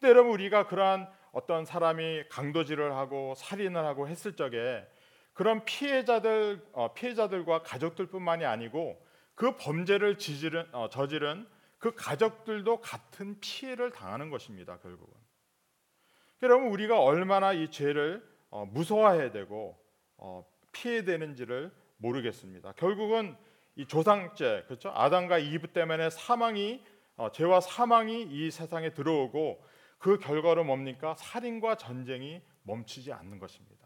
근데 0.00 0.10
여러분 0.10 0.32
우리가 0.32 0.66
그러한 0.66 1.08
어떤 1.30 1.64
사람이 1.64 2.24
강도질을 2.28 2.92
하고 2.96 3.34
살인을 3.36 3.84
하고 3.84 4.08
했을 4.08 4.34
적에 4.34 4.84
그런 5.32 5.64
피해자들 5.64 6.64
어, 6.72 6.92
피해자들과 6.94 7.62
가족들뿐만이 7.62 8.44
아니고 8.44 9.02
그 9.34 9.56
범죄를 9.56 10.18
지지른, 10.18 10.66
어, 10.72 10.88
저지른 10.88 11.46
그 11.78 11.94
가족들도 11.94 12.80
같은 12.80 13.40
피해를 13.40 13.90
당하는 13.90 14.30
것입니다. 14.30 14.78
결국은. 14.78 15.14
여러분 16.42 16.68
우리가 16.68 17.00
얼마나 17.00 17.52
이 17.52 17.70
죄를 17.70 18.22
어, 18.50 18.66
무서워해야 18.66 19.30
되고 19.32 19.78
어, 20.16 20.44
피해 20.72 21.04
되는지를 21.04 21.72
모르겠습니다. 21.96 22.72
결국은 22.72 23.36
이 23.76 23.86
조상죄 23.86 24.64
그렇죠? 24.66 24.92
아담과 24.94 25.38
이브 25.38 25.68
때문에 25.68 26.10
사망이 26.10 26.84
어, 27.16 27.30
죄와 27.30 27.60
사망이 27.60 28.22
이 28.22 28.50
세상에 28.50 28.92
들어오고 28.92 29.64
그 29.98 30.18
결과로 30.18 30.64
뭡니까? 30.64 31.14
살인과 31.16 31.76
전쟁이 31.76 32.42
멈추지 32.64 33.12
않는 33.12 33.38
것입니다. 33.38 33.81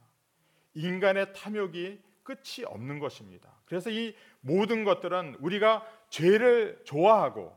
인간의 0.76 1.32
탐욕이 1.32 1.98
끝이 2.22 2.64
없는 2.66 2.98
것입니다. 2.98 3.50
그래서 3.64 3.90
이 3.90 4.14
모든 4.40 4.84
것들은 4.84 5.36
우리가 5.40 5.84
죄를 6.10 6.80
좋아하고 6.84 7.56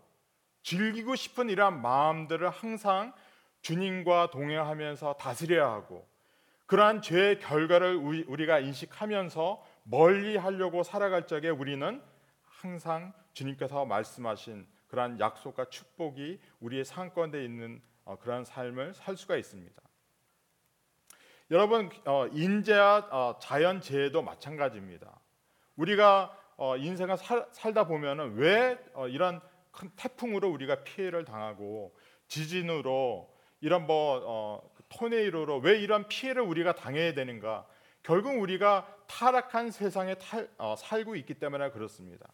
즐기고 0.64 1.16
싶은 1.16 1.50
이러한 1.50 1.82
마음들을 1.82 2.50
항상 2.50 3.14
주님과 3.62 4.30
동행하면서 4.32 5.14
다스려야 5.14 5.70
하고 5.70 6.08
그러한 6.66 7.02
죄의 7.02 7.40
결과를 7.40 7.96
우리가 7.96 8.60
인식하면서 8.60 9.66
멀리 9.84 10.38
하려고 10.38 10.84
살아갈 10.84 11.26
적에 11.28 11.50
우리는 11.50 12.02
항상 12.44 13.14
주님께서 13.34 13.86
말씀하신 13.86 14.68
그러한 14.88 15.20
약속과 15.20 15.66
축복이 15.66 16.40
우리의 16.60 16.86
상권에 16.86 17.44
있는 17.44 17.82
어, 18.06 18.18
그러한 18.18 18.46
삶을 18.46 18.94
살 18.94 19.18
수가 19.18 19.36
있습니다. 19.38 19.89
여러분 21.52 21.90
어, 22.06 22.28
인재와 22.32 23.08
어, 23.12 23.40
자연 23.40 23.82
재해도 23.82 24.22
마찬가지입니다. 24.22 25.20
우리가 25.78 26.36
인생을 26.78 27.18
살 27.18 27.74
다 27.74 27.88
보면은 27.88 28.36
왜 28.36 28.78
이런 29.10 29.40
큰 29.72 29.90
태풍으로 29.96 30.50
우리가 30.50 30.84
피해를 30.84 31.24
당하고 31.26 31.96
지진으로 32.28 33.34
이런 33.62 33.88
뭐 33.88 34.22
어, 34.26 34.72
토네이로로 34.90 35.60
왜 35.60 35.80
이런 35.80 36.08
피해를 36.08 36.42
우리가 36.44 36.76
당해야 36.76 37.14
되는가? 37.14 37.66
결국 38.04 38.40
우리가 38.40 38.88
타락한 39.08 39.72
세상에 39.72 40.16
탈, 40.16 40.50
어, 40.58 40.76
살고 40.78 41.16
있기 41.16 41.36
때문에 41.36 41.72
그렇습니다. 41.72 42.28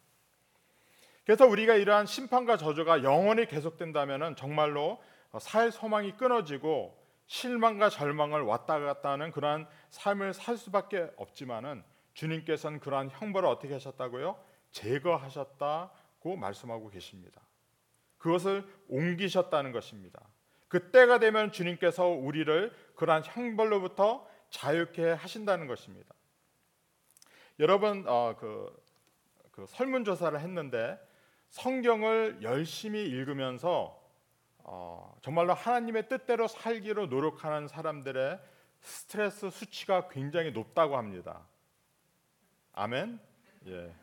그래서 1.24 1.46
우리가 1.46 1.74
이러한 1.74 2.06
심판과 2.06 2.56
저주가 2.56 3.02
영원히 3.02 3.46
계속된다면 3.46 4.36
정말로 4.36 5.00
살 5.40 5.72
소망이 5.72 6.12
끊어지고 6.16 7.05
실망과 7.26 7.88
절망을 7.88 8.42
왔다 8.42 8.78
갔다 8.78 9.10
하는 9.10 9.30
그러한 9.30 9.68
삶을 9.90 10.32
살 10.32 10.56
수밖에 10.56 11.10
없지만은 11.16 11.82
주님께서는 12.14 12.80
그러한 12.80 13.10
형벌을 13.10 13.48
어떻게 13.48 13.72
하셨다고요? 13.74 14.38
제거하셨다고 14.70 16.36
말씀하고 16.36 16.88
계십니다. 16.88 17.40
그것을 18.18 18.64
옮기셨다는 18.88 19.72
것입니다. 19.72 20.20
그때가 20.68 21.18
되면 21.18 21.52
주님께서 21.52 22.06
우리를 22.06 22.74
그러한 22.94 23.22
형벌로부터 23.24 24.26
자유케 24.50 25.12
하신다는 25.12 25.66
것입니다. 25.66 26.14
여러분 27.58 28.04
어, 28.06 28.34
그, 28.38 28.74
그 29.50 29.66
설문조사를 29.68 30.38
했는데 30.40 30.98
성경을 31.48 32.42
열심히 32.42 33.04
읽으면서 33.04 34.05
어, 34.68 35.16
정말로 35.22 35.54
하나님의 35.54 36.08
뜻대로 36.08 36.48
살기로 36.48 37.06
노력하는 37.06 37.68
사람들의 37.68 38.40
스트레스 38.80 39.48
수치가 39.48 40.08
굉장히 40.08 40.50
높다고 40.50 40.96
합니다. 40.96 41.46
아멘. 42.72 43.20
예. 43.66 43.94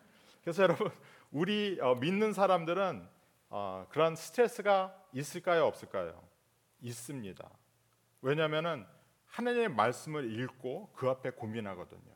그래서 0.41 0.63
여러분 0.63 0.89
우리 1.31 1.77
어, 1.81 1.95
믿는 1.95 2.31
사람들은 2.31 3.05
어, 3.49 3.85
그런 3.89 4.15
스트레스가 4.15 4.97
있을까요, 5.11 5.65
없을까요? 5.65 6.23
있습니다. 6.81 7.49
왜냐하면은 8.21 8.85
하나님의 9.27 9.69
말씀을 9.69 10.39
읽고 10.39 10.93
그 10.93 11.09
앞에 11.09 11.31
고민하거든요. 11.31 12.13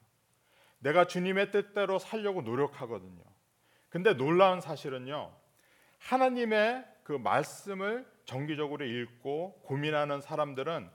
내가 0.80 1.06
주님의 1.06 1.52
뜻대로 1.52 2.00
살려고 2.00 2.42
노력하거든요. 2.42 3.24
근데 3.90 4.14
놀라운 4.14 4.62
사실은요. 4.62 5.36
하나님의 6.00 6.86
그 7.04 7.12
말씀을 7.12 8.17
정기적으로 8.28 8.86
읽고 8.86 9.62
고민하는 9.64 10.22
사람들은 10.22 10.92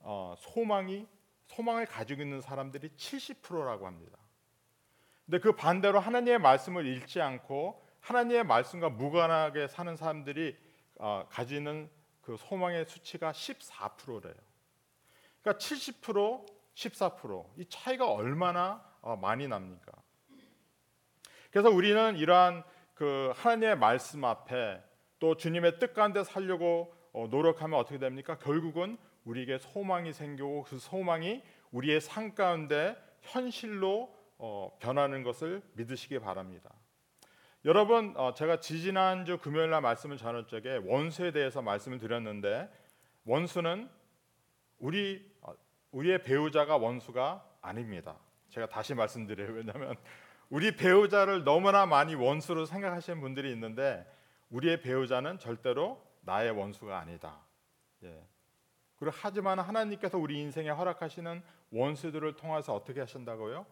어, 0.00 0.34
소망이 0.38 1.08
소망을 1.46 1.86
가지고 1.86 2.22
있는 2.22 2.40
사람들이 2.40 2.90
70%라고 2.90 3.86
합니다. 3.86 4.18
근데 5.24 5.40
그 5.40 5.52
반대로 5.52 5.98
하나님의 5.98 6.38
말씀을 6.38 6.86
읽지 6.86 7.20
않고 7.20 7.84
하나님의 8.00 8.44
말씀과 8.44 8.90
무관하게 8.90 9.68
사는 9.68 9.96
사람들이 9.96 10.56
어, 10.98 11.26
가지는 11.30 11.90
그 12.20 12.36
소망의 12.36 12.84
수치가 12.84 13.32
14%래요. 13.32 14.34
그러니까 15.42 15.58
70% 15.58 16.46
14%이 16.74 17.64
차이가 17.70 18.10
얼마나 18.10 18.84
어, 19.00 19.16
많이 19.16 19.48
납니까? 19.48 19.92
그래서 21.50 21.70
우리는 21.70 22.16
이러한 22.16 22.64
그 22.92 23.32
하나님의 23.34 23.78
말씀 23.78 24.24
앞에 24.24 24.82
또 25.18 25.36
주님의 25.36 25.78
뜻 25.78 25.94
가운데 25.94 26.24
살려고 26.24 26.92
어, 27.12 27.26
노력하면 27.30 27.78
어떻게 27.78 27.98
됩니까? 27.98 28.38
결국은 28.38 28.98
우리에게 29.24 29.58
소망이 29.58 30.12
생기고 30.12 30.64
그 30.64 30.78
소망이 30.78 31.42
우리의 31.72 32.00
삶 32.00 32.34
가운데 32.34 32.96
현실로 33.22 34.14
어, 34.38 34.76
변하는 34.80 35.22
것을 35.22 35.62
믿으시기 35.74 36.18
바랍니다. 36.18 36.70
여러분, 37.64 38.14
제가 38.36 38.60
지지난주 38.60 39.38
금요일 39.38 39.70
날 39.70 39.80
말씀을 39.80 40.18
전할 40.18 40.46
적에 40.46 40.78
원수에 40.84 41.32
대해서 41.32 41.62
말씀을 41.62 41.98
드렸는데 41.98 42.70
원수는 43.24 43.88
우리 44.78 45.28
우리의 45.90 46.22
배우자가 46.22 46.76
원수가 46.76 47.44
아닙니다. 47.60 48.18
제가 48.50 48.68
다시 48.68 48.94
말씀드려요. 48.94 49.52
왜냐하면 49.52 49.96
우리 50.48 50.76
배우자를 50.76 51.42
너무나 51.42 51.86
많이 51.86 52.14
원수로 52.14 52.66
생각하시는 52.66 53.20
분들이 53.20 53.50
있는데 53.50 54.06
우리의 54.50 54.80
배우자는 54.80 55.38
절대로 55.38 56.02
나의 56.20 56.50
원수가 56.50 56.98
아니다. 56.98 57.40
예. 58.02 58.26
그리고 58.96 59.14
하지만 59.20 59.58
하나님께서 59.58 60.18
우리 60.18 60.40
인생에 60.40 60.70
허락하시는 60.70 61.42
원수들을 61.70 62.36
통해서 62.36 62.74
어떻게 62.74 63.00
하신다고요? 63.00 63.66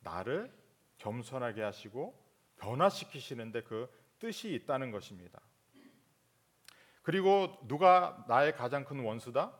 나를 0.00 0.52
겸손하게 0.98 1.62
하시고 1.62 2.18
변화시키시는데 2.56 3.62
그 3.62 3.90
뜻이 4.18 4.54
있다는 4.54 4.90
것입니다. 4.90 5.40
그리고 7.02 7.58
누가 7.66 8.24
나의 8.28 8.54
가장 8.54 8.84
큰 8.84 9.00
원수다? 9.00 9.52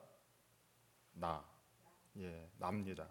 나. 1.12 1.44
예, 2.18 2.48
납니다. 2.59 3.09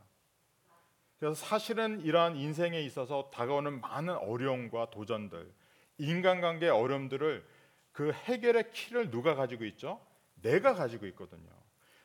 그래서 1.19 1.35
사실은 1.35 2.01
이러한 2.01 2.35
인생에 2.35 2.79
있어서 2.81 3.29
다가오는 3.31 3.81
많은 3.81 4.15
어려움과 4.15 4.89
도전들, 4.89 5.53
인간관계 6.01 6.67
어려움들을 6.67 7.45
그 7.91 8.11
해결의 8.11 8.71
키를 8.71 9.11
누가 9.11 9.35
가지고 9.35 9.65
있죠? 9.65 10.01
내가 10.41 10.73
가지고 10.73 11.05
있거든요. 11.07 11.49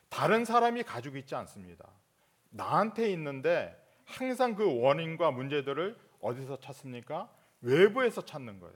다른 0.09 0.45
사람이 0.45 0.83
가지고 0.83 1.17
있지 1.17 1.33
않습니다. 1.33 1.89
나한테 2.51 3.11
있는데 3.11 3.75
항상 4.05 4.55
그 4.55 4.79
원인과 4.81 5.31
문제들을 5.31 5.97
어디서 6.21 6.59
찾습니까? 6.59 7.29
외부에서 7.61 8.21
찾는 8.23 8.59
거예요. 8.59 8.75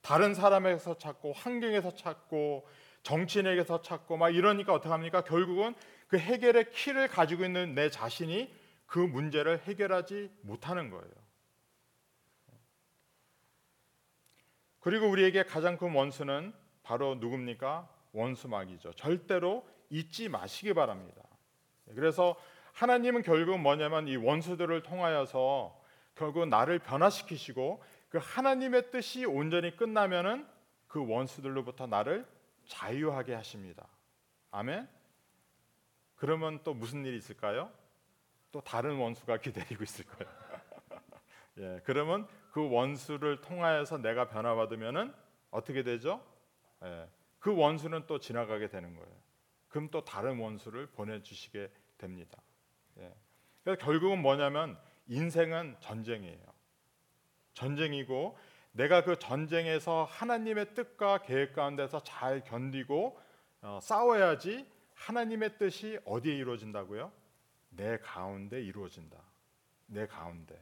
다른 0.00 0.34
사람에서 0.34 0.98
찾고 0.98 1.32
환경에서 1.32 1.94
찾고 1.94 2.66
정치인에게서 3.02 3.82
찾고 3.82 4.16
막 4.16 4.30
이러니까 4.30 4.72
어떻게 4.72 4.90
합니까? 4.90 5.22
결국은 5.24 5.74
그 6.06 6.16
해결의 6.16 6.70
키를 6.70 7.08
가지고 7.08 7.44
있는 7.44 7.74
내 7.74 7.90
자신이 7.90 8.54
그 8.86 8.98
문제를 9.00 9.60
해결하지 9.60 10.30
못하는 10.42 10.90
거예요. 10.90 11.23
그리고 14.84 15.08
우리에게 15.08 15.44
가장 15.44 15.78
큰 15.78 15.94
원수는 15.94 16.52
바로 16.82 17.14
누굽니까? 17.14 17.88
원수막이죠. 18.12 18.92
절대로 18.92 19.66
잊지 19.88 20.28
마시기 20.28 20.74
바랍니다. 20.74 21.22
그래서 21.94 22.36
하나님은 22.74 23.22
결국 23.22 23.58
뭐냐면 23.58 24.06
이 24.08 24.16
원수들을 24.16 24.82
통하여서 24.82 25.74
결국 26.14 26.46
나를 26.48 26.80
변화시키시고 26.80 27.82
그 28.10 28.18
하나님의 28.20 28.90
뜻이 28.90 29.24
온전히 29.24 29.74
끝나면은 29.74 30.46
그 30.86 31.02
원수들로부터 31.08 31.86
나를 31.86 32.26
자유하게 32.66 33.32
하십니다. 33.36 33.88
아멘. 34.50 34.86
그러면 36.16 36.60
또 36.62 36.74
무슨 36.74 37.06
일이 37.06 37.16
있을까요? 37.16 37.72
또 38.52 38.60
다른 38.60 38.96
원수가 38.96 39.38
기다리고 39.40 39.82
있을 39.82 40.04
거예요. 40.04 40.43
예, 41.58 41.80
그러면 41.84 42.26
그 42.50 42.68
원수를 42.68 43.40
통하여서 43.40 43.98
내가 43.98 44.28
변화받으면은 44.28 45.12
어떻게 45.50 45.82
되죠? 45.82 46.24
예, 46.82 47.08
그 47.38 47.54
원수는 47.54 48.06
또 48.06 48.18
지나가게 48.18 48.68
되는 48.68 48.94
거예요. 48.94 49.14
그럼 49.68 49.88
또 49.90 50.04
다른 50.04 50.38
원수를 50.38 50.86
보내주시게 50.86 51.70
됩니다. 51.98 52.40
예. 52.98 53.12
그래서 53.62 53.84
결국은 53.84 54.22
뭐냐면 54.22 54.78
인생은 55.08 55.76
전쟁이에요. 55.80 56.44
전쟁이고 57.54 58.36
내가 58.72 59.04
그 59.04 59.18
전쟁에서 59.18 60.04
하나님의 60.04 60.74
뜻과 60.74 61.18
계획 61.18 61.54
가운데서 61.54 62.02
잘 62.02 62.42
견디고 62.42 63.18
어, 63.62 63.78
싸워야지 63.80 64.66
하나님의 64.94 65.58
뜻이 65.58 65.98
어디에 66.04 66.34
이루어진다고요? 66.36 67.12
내 67.70 67.98
가운데 67.98 68.62
이루어진다. 68.62 69.16
내 69.86 70.06
가운데. 70.06 70.60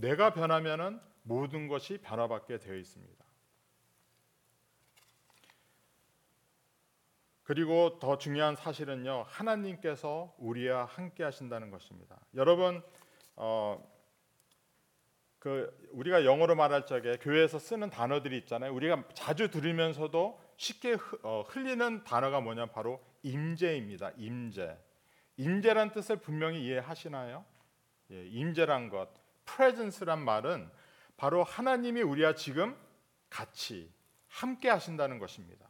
내가 0.00 0.32
변하면은 0.32 1.00
모든 1.22 1.68
것이 1.68 1.98
변화받게 1.98 2.58
되어 2.58 2.74
있습니다. 2.74 3.24
그리고 7.42 7.98
더 7.98 8.18
중요한 8.18 8.56
사실은요, 8.56 9.24
하나님께서 9.26 10.34
우리와 10.38 10.84
함께 10.84 11.24
하신다는 11.24 11.70
것입니다. 11.70 12.20
여러분, 12.34 12.82
어, 13.36 13.82
그 15.38 15.88
우리가 15.92 16.24
영어로 16.24 16.56
말할 16.56 16.84
적에 16.84 17.16
교회에서 17.16 17.58
쓰는 17.58 17.88
단어들이 17.88 18.36
있잖아요. 18.38 18.74
우리가 18.74 19.04
자주 19.14 19.50
들으면서도 19.50 20.38
쉽게 20.56 20.96
어, 21.22 21.42
흘리는 21.48 22.04
단어가 22.04 22.40
뭐냐 22.40 22.66
바로 22.66 23.02
임재입니다. 23.22 24.12
임재. 24.16 24.76
임재란 25.36 25.92
뜻을 25.92 26.16
분명히 26.16 26.64
이해하시나요? 26.64 27.44
예, 28.10 28.26
임재란 28.26 28.88
것, 28.90 29.08
presence란 29.56 30.24
말은 30.24 30.70
바로 31.16 31.42
하나님이 31.42 32.02
우리와 32.02 32.34
지금 32.34 32.76
같이 33.30 33.92
함께 34.28 34.68
하신다는 34.68 35.18
것입니다. 35.18 35.66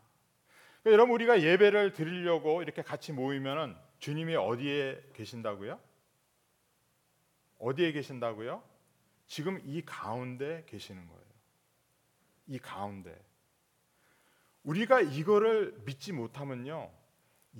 그러니까 0.82 0.92
여러분 0.92 1.14
우리가 1.14 1.42
예배를 1.42 1.92
드리려고 1.92 2.62
이렇게 2.62 2.82
같이 2.82 3.12
모이면은 3.12 3.76
주님이 3.98 4.36
어디에 4.36 5.02
계신다고요? 5.14 5.80
어디에 7.58 7.92
계신다고요? 7.92 8.62
지금 9.26 9.60
이 9.64 9.82
가운데 9.84 10.64
계시는 10.66 11.06
거예요. 11.06 11.22
이 12.46 12.58
가운데. 12.58 13.16
우리가 14.62 15.00
이거를 15.00 15.82
믿지 15.84 16.12
못하면요. 16.12 16.90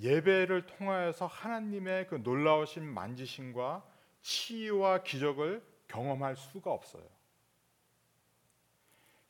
예배를 0.01 0.65
통하여서 0.65 1.25
하나님의 1.25 2.07
그 2.07 2.15
놀라우신 2.15 2.85
만지심과 2.85 3.85
치유와 4.21 5.03
기적을 5.03 5.63
경험할 5.89 6.37
수가 6.37 6.71
없어요. 6.71 7.03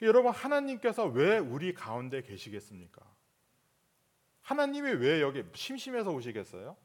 여러분 0.01 0.31
하나님께서 0.31 1.05
왜 1.07 1.39
우리 1.39 1.73
가운데 1.73 2.21
계시겠습니까? 2.21 3.01
하나님이 4.41 4.91
왜 4.91 5.21
여기 5.21 5.43
심심해서 5.53 6.11
오시겠어요? 6.11 6.77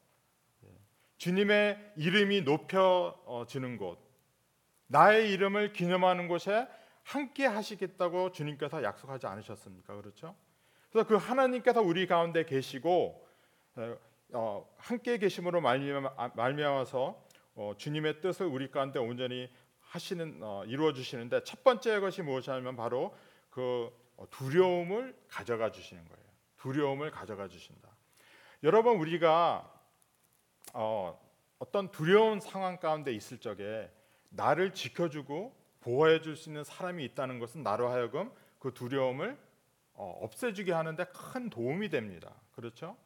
예. 0.65 0.69
주님의 1.19 1.93
이름이 1.97 2.43
높여지는 2.43 3.77
곳, 3.77 3.99
나의 4.87 5.31
이름을 5.33 5.73
기념하는 5.73 6.29
곳에 6.29 6.67
함께 7.05 7.47
하시겠다고 7.47 8.33
주님께서 8.33 8.83
약속하지 8.83 9.27
않으셨습니까? 9.27 9.95
그렇죠? 9.97 10.35
그래서 10.91 11.07
그 11.07 11.17
하나님께서 11.17 11.81
우리 11.83 12.07
가운데 12.07 12.45
계시고 12.45 13.27
어, 14.33 14.75
함께 14.77 15.19
계심으로 15.19 15.61
말미암아서 15.61 17.25
어, 17.57 17.73
주님의 17.77 18.21
뜻을 18.21 18.47
우리 18.47 18.71
가운데 18.71 18.99
온전히 18.99 19.49
하시는 19.95 20.41
어, 20.43 20.65
이루어 20.67 20.93
주시는데 20.93 21.45
첫 21.45 21.63
번째 21.63 22.01
것이 22.01 22.21
무엇이냐면 22.23 22.75
바로 22.75 23.17
그 23.49 23.93
두려움을 24.31 25.17
가져가 25.29 25.71
주시는 25.71 26.05
거예요. 26.05 26.25
두려움을 26.57 27.13
가져가 27.13 27.47
주신다. 27.47 27.91
여러분 28.65 28.97
우리가 28.97 29.73
어, 30.73 31.17
어떤 31.61 31.93
두려운 31.93 32.41
상황 32.41 32.79
가운데 32.79 33.13
있을 33.13 33.39
적에 33.39 33.89
나를 34.31 34.75
지켜주고 34.75 35.55
보호해 35.81 36.21
줄 36.23 36.35
수 36.35 36.49
있는 36.49 36.65
사람이 36.65 37.05
있다는 37.05 37.39
것은 37.39 37.63
나로 37.63 37.89
하여금 37.89 38.33
그 38.59 38.75
두려움을 38.75 39.39
어, 39.93 40.19
없애주게 40.23 40.73
하는데 40.73 41.05
큰 41.05 41.51
도움이 41.51 41.91
됩니다. 41.91 42.35
그렇죠? 42.57 42.97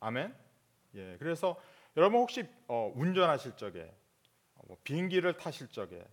아멘. 0.00 0.36
예, 0.96 1.16
그래서 1.18 1.58
여러분 1.96 2.20
혹시 2.20 2.44
어, 2.68 2.92
운전하실 2.94 3.56
적에 3.56 3.90
어, 4.56 4.60
뭐 4.66 4.76
비행기를 4.84 5.38
타실 5.38 5.68
적에 5.68 6.04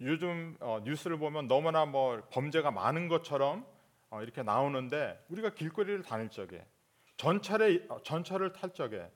요즘 0.00 0.56
어, 0.60 0.80
뉴스를 0.84 1.18
보면 1.18 1.48
너무나 1.48 1.86
뭐 1.86 2.22
범죄가 2.30 2.70
많은 2.70 3.08
것처럼 3.08 3.66
어, 4.10 4.22
이렇게 4.22 4.42
나오는데 4.42 5.24
우리가 5.28 5.50
길거리를 5.54 6.02
다닐 6.02 6.28
적에 6.28 6.66
전철에 7.16 7.86
어, 7.88 8.02
전철을 8.02 8.52
탈 8.52 8.72
적에 8.74 9.10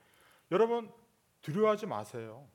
여러분 0.50 0.90
두려워하지 1.42 1.86
마세요. 1.86 2.48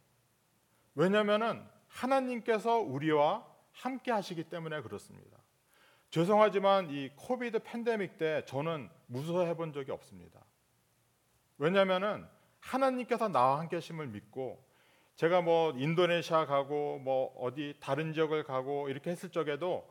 왜냐하면은 0.96 1.64
하나님께서 1.88 2.80
우리와 2.80 3.46
함께 3.72 4.12
하시기 4.12 4.46
때문에 4.46 4.82
그렇습니다. 4.82 5.38
죄송하지만 6.10 6.90
이 6.92 7.10
코비드 7.16 7.60
팬데믹 7.60 8.18
때 8.18 8.44
저는 8.46 8.90
무서워해 9.08 9.56
본 9.56 9.74
적이 9.74 9.92
없습니다. 9.92 10.46
왜냐하면은 11.58 12.28
하나님께서 12.60 13.28
나와 13.28 13.60
함께 13.60 13.76
하심을 13.76 14.08
믿고 14.08 14.65
제가 15.16 15.42
뭐 15.42 15.72
인도네시아 15.78 16.46
가고 16.46 17.00
뭐 17.00 17.34
어디 17.40 17.76
다른 17.80 18.14
지역을 18.14 18.44
가고 18.44 18.90
이렇게 18.90 19.12
했을 19.12 19.30
적에도 19.30 19.90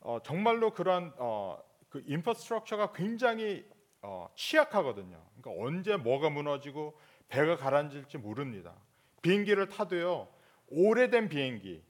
어 0.00 0.18
정말로 0.22 0.72
그런 0.72 1.12
어그 1.16 2.04
인프라스트럭처가 2.06 2.92
굉장히 2.92 3.64
어 4.02 4.28
취약하거든요. 4.34 5.22
그러니까 5.40 5.64
언제 5.64 5.96
뭐가 5.96 6.30
무너지고 6.30 6.98
배가 7.28 7.56
가라앉을지 7.56 8.18
모릅니다. 8.18 8.74
비행기를 9.22 9.68
타도요 9.68 10.28
오래된 10.68 11.28
비행기, 11.28 11.82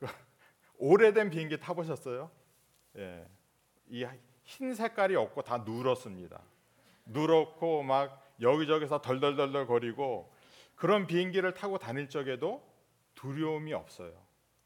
오래된 0.78 1.30
비행기 1.30 1.58
타보셨어요? 1.58 2.30
예, 2.96 3.26
이 3.88 4.06
흰 4.48 4.74
색깔이 4.74 5.14
없고 5.14 5.42
다 5.42 5.58
누렇습니다. 5.58 6.40
누렇고 7.04 7.82
막 7.82 8.26
여기저기서 8.40 9.02
덜덜덜덜 9.02 9.66
거리고 9.66 10.32
그런 10.78 11.08
비행기를 11.08 11.54
타고 11.54 11.76
다닐 11.78 12.08
적에도 12.08 12.64
두려움이 13.16 13.74
없어요. 13.74 14.12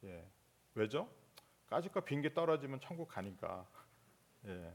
예, 0.05 0.29
왜죠? 0.75 1.09
까짓거 1.69 2.03
비행기 2.03 2.35
떨어지면 2.35 2.81
천국 2.81 3.09
가니까. 3.09 3.67
예, 4.45 4.75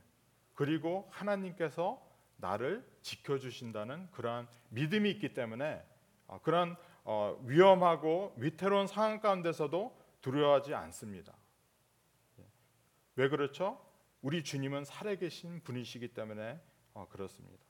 그리고 0.55 1.07
하나님께서 1.11 2.03
나를 2.37 2.83
지켜주신다는 3.03 4.09
그러한 4.11 4.47
믿음이 4.69 5.11
있기 5.11 5.35
때문에 5.35 5.85
어, 6.25 6.41
그런 6.41 6.75
어, 7.03 7.39
위험하고 7.45 8.33
위태로운 8.37 8.87
상황 8.87 9.19
가운데서도 9.19 9.95
두려워하지 10.21 10.73
않습니다. 10.73 11.35
예. 12.39 12.45
왜 13.15 13.29
그렇죠? 13.29 13.79
우리 14.23 14.43
주님은 14.43 14.85
살아계신 14.85 15.61
분이시기 15.63 16.15
때문에 16.15 16.59
어, 16.95 17.07
그렇습니다. 17.09 17.63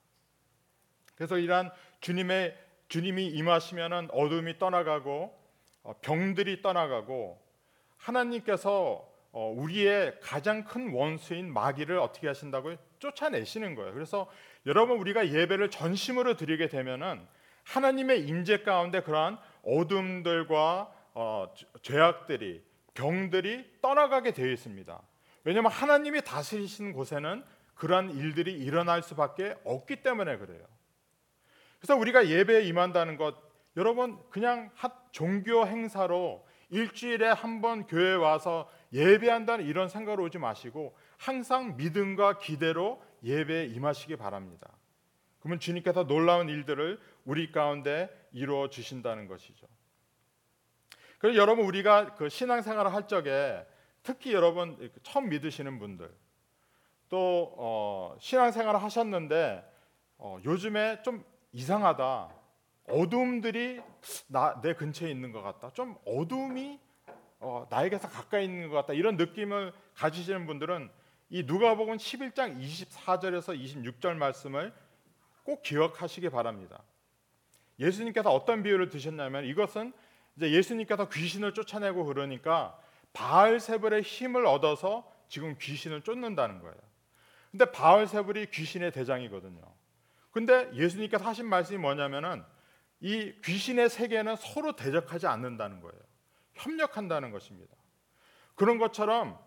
그래서 1.15 1.37
이러한 1.37 1.71
주님의 1.99 2.66
주님이 2.87 3.27
임하시면은 3.27 4.09
어둠이 4.11 4.59
떠나가고 4.59 5.37
어, 5.83 5.93
병들이 6.01 6.61
떠나가고 6.61 7.41
하나님께서 7.97 9.07
어, 9.31 9.53
우리의 9.55 10.19
가장 10.21 10.63
큰 10.63 10.91
원수인 10.93 11.51
마귀를 11.51 11.99
어떻게 11.99 12.27
하신다고요? 12.27 12.77
쫓아내시는 12.99 13.75
거예요. 13.75 13.93
그래서 13.93 14.29
여러분 14.65 14.97
우리가 14.97 15.29
예배를 15.29 15.69
전심으로 15.69 16.35
드리게 16.35 16.67
되면은 16.69 17.27
하나님의 17.63 18.25
임재 18.27 18.63
가운데 18.63 19.01
그러한 19.01 19.37
어둠들과 19.63 20.93
어, 21.13 21.53
죄악들이 21.81 22.63
병들이 22.93 23.79
떠나가게 23.81 24.31
되어 24.31 24.47
있습니다. 24.47 25.01
왜냐하면 25.43 25.71
하나님이 25.71 26.21
다스리시는 26.21 26.93
곳에는 26.93 27.43
그러한 27.75 28.11
일들이 28.11 28.53
일어날 28.53 29.03
수밖에 29.03 29.55
없기 29.63 29.97
때문에 29.97 30.37
그래요. 30.37 30.65
그래서 31.79 31.95
우리가 31.95 32.27
예배에 32.27 32.63
임한다는 32.63 33.17
것, 33.17 33.35
여러분 33.75 34.17
그냥 34.29 34.71
종교 35.11 35.65
행사로 35.65 36.45
일주일에 36.69 37.27
한 37.27 37.61
번 37.61 37.85
교회 37.85 38.13
와서 38.13 38.69
예배한다는 38.91 39.65
이런 39.65 39.87
생각으로 39.87 40.23
오지 40.25 40.37
마시고 40.37 40.95
항상 41.17 41.77
믿음과 41.77 42.39
기대로 42.39 43.01
예배에 43.23 43.67
임하시기 43.67 44.15
바랍니다. 44.17 44.69
그러면 45.39 45.59
주님께서 45.59 46.07
놀라운 46.07 46.49
일들을 46.49 46.99
우리 47.25 47.51
가운데 47.51 48.09
이루어 48.33 48.69
주신다는 48.69 49.27
것이죠. 49.27 49.67
그래서 51.19 51.37
여러분 51.37 51.65
우리가 51.65 52.15
그 52.15 52.29
신앙생활을 52.29 52.93
할 52.93 53.07
적에 53.07 53.65
특히 54.03 54.33
여러분 54.33 54.91
처음 55.03 55.29
믿으시는 55.29 55.79
분들 55.79 56.09
또 57.09 57.53
어, 57.57 58.15
신앙생활을 58.19 58.81
하셨는데 58.83 59.63
어, 60.17 60.37
요즘에 60.43 61.01
좀 61.03 61.23
이상하다 61.57 62.29
어둠들이 62.87 63.81
나, 64.27 64.61
내 64.61 64.75
근처에 64.75 65.09
있는 65.09 65.31
것 65.31 65.41
같다 65.41 65.73
좀 65.73 65.97
어둠이 66.05 66.79
어, 67.39 67.65
나에게서 67.69 68.07
가까이 68.09 68.45
있는 68.45 68.69
것 68.69 68.75
같다 68.75 68.93
이런 68.93 69.17
느낌을 69.17 69.73
가지시는 69.95 70.45
분들은 70.45 70.89
이 71.29 71.43
누가복음 71.43 71.97
11장 71.97 72.61
24절에서 72.61 73.59
26절 73.59 74.13
말씀을 74.15 74.71
꼭 75.43 75.63
기억하시기 75.63 76.29
바랍니다. 76.29 76.83
예수님께서 77.79 78.31
어떤 78.31 78.61
비유를 78.63 78.89
드셨냐면 78.89 79.45
이것은 79.45 79.93
이제 80.35 80.51
예수님께서 80.51 81.09
귀신을 81.09 81.53
쫓아내고 81.53 82.05
그러니까 82.05 82.79
바알세불의 83.13 84.03
힘을 84.03 84.45
얻어서 84.45 85.11
지금 85.27 85.57
귀신을 85.59 86.01
쫓는다는 86.01 86.59
거예요. 86.59 86.75
근데 87.51 87.71
바알세불이 87.71 88.51
귀신의 88.51 88.91
대장이거든요. 88.91 89.76
근데 90.37 90.69
예수님께서 90.73 91.25
하신 91.25 91.47
말씀이 91.47 91.79
뭐냐면은 91.79 92.43
이 92.99 93.33
귀신의 93.43 93.89
세계는 93.89 94.35
서로 94.35 94.75
대적하지 94.75 95.27
않는다는 95.27 95.81
거예요. 95.81 95.99
협력한다는 96.53 97.31
것입니다. 97.31 97.75
그런 98.55 98.77
것처럼 98.77 99.39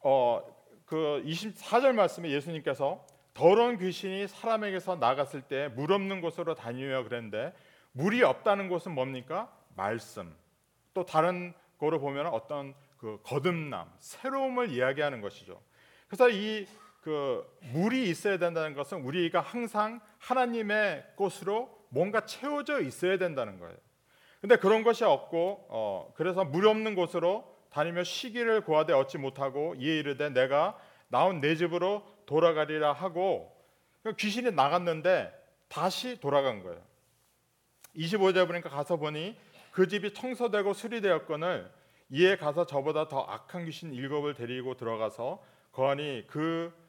어 0.00 0.58
그 0.88 1.22
24절 1.26 1.92
말씀에 1.92 2.30
예수님께서 2.30 3.04
더러운 3.34 3.76
귀신이 3.76 4.26
사람에게서 4.26 4.96
나갔을 4.96 5.42
때 5.42 5.68
물 5.68 5.92
없는 5.92 6.22
곳으로 6.22 6.54
다니며 6.54 7.04
그랬는데 7.04 7.54
물이 7.92 8.22
없다는 8.22 8.70
곳은 8.70 8.92
뭡니까? 8.92 9.54
말씀. 9.76 10.34
또 10.94 11.04
다른 11.04 11.52
거로 11.78 12.00
보면 12.00 12.28
어떤 12.28 12.74
그 12.96 13.20
거듭남, 13.22 13.92
새로움을 13.98 14.70
이야기하는 14.70 15.20
것이죠. 15.20 15.60
그래서 16.06 16.30
이 16.30 16.66
그 17.00 17.44
물이 17.72 18.08
있어야 18.10 18.38
된다는 18.38 18.74
것은 18.74 19.02
우리가 19.02 19.40
항상 19.40 20.00
하나님의 20.18 21.04
곳으로 21.16 21.70
뭔가 21.88 22.26
채워져 22.26 22.80
있어야 22.80 23.18
된다는 23.18 23.58
거예요. 23.58 23.76
근데 24.40 24.56
그런 24.56 24.82
것이 24.82 25.04
없고 25.04 25.66
어 25.68 26.12
그래서 26.16 26.44
물 26.44 26.66
없는 26.66 26.94
곳으로 26.94 27.56
다니며 27.70 28.04
시기를 28.04 28.60
구하되 28.62 28.92
얻지 28.92 29.18
못하고 29.18 29.74
이에 29.78 29.98
이르되 29.98 30.30
내가 30.30 30.78
나온 31.08 31.40
내 31.40 31.56
집으로 31.56 32.02
돌아가리라 32.26 32.92
하고 32.92 33.56
귀신이 34.16 34.52
나갔는데 34.52 35.32
다시 35.68 36.20
돌아간 36.20 36.62
거예요. 36.62 36.80
25절 37.96 38.46
보니까 38.46 38.68
가서 38.68 38.96
보니 38.96 39.36
그 39.72 39.88
집이 39.88 40.14
청소되고 40.14 40.72
수리되었거늘 40.72 41.70
이에 42.10 42.36
가서 42.36 42.64
저보다 42.64 43.08
더 43.08 43.20
악한 43.22 43.66
귀신 43.66 43.92
일곱을 43.92 44.34
데리고 44.34 44.76
들어가서 44.76 45.42
거하니 45.72 46.24
그, 46.26 46.72
어, 46.72 46.87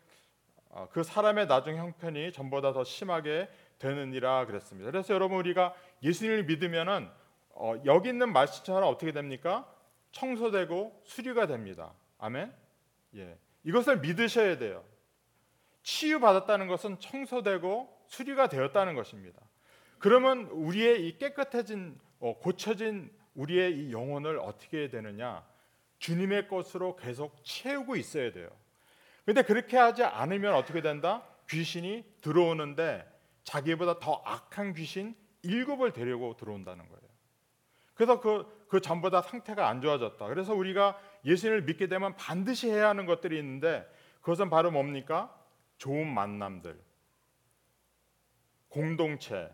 그 0.91 1.03
사람의 1.03 1.47
나중 1.47 1.77
형편이 1.77 2.31
전보다 2.31 2.73
더 2.73 2.83
심하게 2.83 3.49
되느니라 3.79 4.45
그랬습니다. 4.45 4.91
그래서 4.91 5.13
여러분 5.13 5.37
우리가 5.39 5.73
예수님을 6.03 6.45
믿으면은 6.45 7.09
어, 7.49 7.75
여기 7.85 8.09
있는 8.09 8.31
말씀처럼 8.31 8.87
어떻게 8.89 9.11
됩니까? 9.11 9.67
청소되고 10.11 11.01
수리가 11.05 11.47
됩니다. 11.47 11.93
아멘. 12.17 12.53
예, 13.15 13.37
이것을 13.63 13.99
믿으셔야 13.99 14.57
돼요. 14.57 14.83
치유 15.83 16.19
받았다는 16.19 16.67
것은 16.67 16.99
청소되고 16.99 18.05
수리가 18.07 18.47
되었다는 18.47 18.95
것입니다. 18.95 19.41
그러면 19.97 20.45
우리의 20.45 21.07
이 21.07 21.17
깨끗해진 21.17 21.99
어, 22.19 22.37
고쳐진 22.37 23.11
우리의 23.35 23.77
이 23.77 23.91
영혼을 23.91 24.39
어떻게 24.39 24.89
되느냐? 24.89 25.45
주님의 25.99 26.47
것으로 26.47 26.95
계속 26.95 27.35
채우고 27.43 27.95
있어야 27.95 28.31
돼요. 28.31 28.49
근데 29.29 29.43
그렇게 29.43 29.77
하지 29.77 30.03
않으면 30.03 30.55
어떻게 30.55 30.81
된다? 30.81 31.21
귀신이 31.47 32.03
들어오는데 32.19 33.07
자기보다 33.43 33.99
더 33.99 34.23
악한 34.25 34.73
귀신 34.73 35.15
일곱을 35.43 35.93
데리고 35.93 36.35
들어온다는 36.35 36.89
거예요. 36.89 37.03
그래서 37.93 38.19
그, 38.21 38.65
그 38.67 38.81
전보다 38.81 39.21
상태가 39.21 39.69
안 39.69 39.81
좋아졌다. 39.81 40.25
그래서 40.25 40.55
우리가 40.55 40.99
예수님을 41.25 41.61
믿게 41.61 41.85
되면 41.85 42.15
반드시 42.15 42.71
해야 42.71 42.89
하는 42.89 43.05
것들이 43.05 43.37
있는데 43.37 43.87
그것은 44.21 44.49
바로 44.49 44.71
뭡니까? 44.71 45.31
좋은 45.77 46.11
만남들, 46.11 46.81
공동체, 48.67 49.51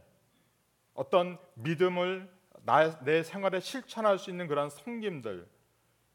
어떤 0.93 1.37
믿음을 1.55 2.33
나, 2.63 2.97
내 3.03 3.23
생활에 3.23 3.59
실천할 3.59 4.19
수 4.19 4.29
있는 4.29 4.47
그런 4.47 4.69
성김들 4.69 5.45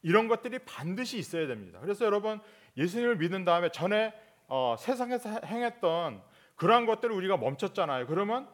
이런 0.01 0.29
것들이 0.29 0.61
반드시 0.61 1.18
있어야 1.18 1.46
됩니다. 1.46 1.79
그래서 1.83 2.07
여러분 2.07 2.40
예수님을 2.81 3.16
믿은 3.16 3.45
다음에 3.45 3.71
전에 3.71 4.12
어, 4.49 4.75
세상에서 4.79 5.40
행했던 5.45 6.23
그러한 6.57 6.87
것들을 6.87 7.14
우리가 7.14 7.37
멈췄잖아요. 7.37 8.07
그러면 8.07 8.49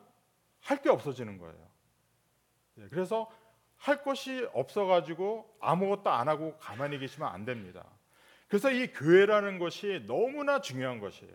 할 0.61 0.83
게 0.83 0.91
없어지는 0.91 1.39
거예요. 1.39 1.57
예, 2.79 2.89
그래서 2.91 3.31
할 3.77 4.03
것이 4.03 4.49
없어가지고 4.53 5.57
아무것도 5.61 6.11
안 6.11 6.29
하고 6.29 6.57
가만히 6.59 6.99
계시면 6.99 7.29
안 7.29 7.45
됩니다. 7.45 7.85
그래서 8.49 8.71
이 8.71 8.89
교회라는 8.89 9.59
것이 9.59 10.05
너무나 10.07 10.61
중요한 10.61 10.99
것이에요. 10.99 11.35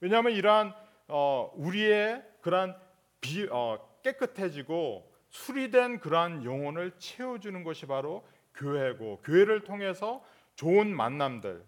왜냐하면 0.00 0.32
이러한 0.32 0.74
어, 1.08 1.52
우리의 1.54 2.24
그러한 2.40 2.76
비, 3.20 3.46
어, 3.50 3.78
깨끗해지고 4.02 5.10
수리된 5.28 6.00
그러한 6.00 6.44
영혼을 6.44 6.92
채워주는 6.98 7.62
것이 7.62 7.86
바로 7.86 8.26
교회고 8.54 9.20
교회를 9.22 9.64
통해서 9.64 10.24
좋은 10.54 10.94
만남들, 10.94 11.64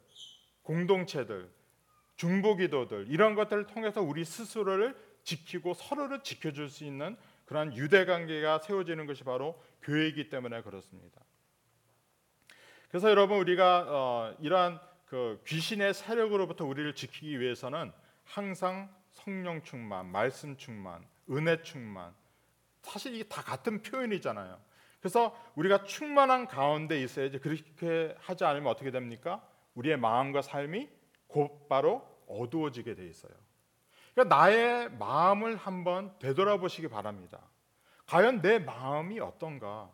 공동체들, 0.62 1.50
중보기도들 2.16 3.06
이런 3.08 3.34
것들을 3.34 3.66
통해서 3.66 4.00
우리 4.00 4.24
스스로를 4.24 4.96
지키고 5.24 5.74
서로를 5.74 6.22
지켜줄 6.22 6.68
수 6.68 6.84
있는 6.84 7.16
그러한 7.46 7.76
유대 7.76 8.04
관계가 8.04 8.60
세워지는 8.60 9.06
것이 9.06 9.24
바로 9.24 9.62
교회이기 9.82 10.28
때문에 10.28 10.62
그렇습니다. 10.62 11.20
그래서 12.88 13.10
여러분 13.10 13.38
우리가 13.38 13.86
어, 13.88 14.36
이러한 14.40 14.80
그 15.06 15.42
귀신의 15.46 15.94
세력으로부터 15.94 16.64
우리를 16.64 16.94
지키기 16.94 17.40
위해서는 17.40 17.92
항상 18.24 18.94
성령 19.12 19.62
충만, 19.62 20.06
말씀 20.06 20.56
충만, 20.56 21.04
은혜 21.30 21.62
충만. 21.62 22.14
사실 22.82 23.14
이게 23.14 23.24
다 23.24 23.42
같은 23.42 23.82
표현이잖아요. 23.82 24.58
그래서 25.00 25.36
우리가 25.56 25.84
충만한 25.84 26.46
가운데 26.46 27.02
있어야지 27.02 27.38
그렇게 27.38 28.14
하지 28.20 28.44
않으면 28.44 28.68
어떻게 28.68 28.90
됩니까? 28.90 29.46
우리의 29.74 29.96
마음과 29.96 30.42
삶이 30.42 30.88
곧바로 31.26 32.06
어두워지게 32.28 32.94
돼 32.94 33.06
있어요. 33.06 33.32
그러니까 34.14 34.36
나의 34.36 34.90
마음을 34.92 35.56
한번 35.56 36.16
되돌아보시기 36.18 36.88
바랍니다. 36.88 37.40
과연 38.06 38.42
내 38.42 38.58
마음이 38.58 39.20
어떤가? 39.20 39.90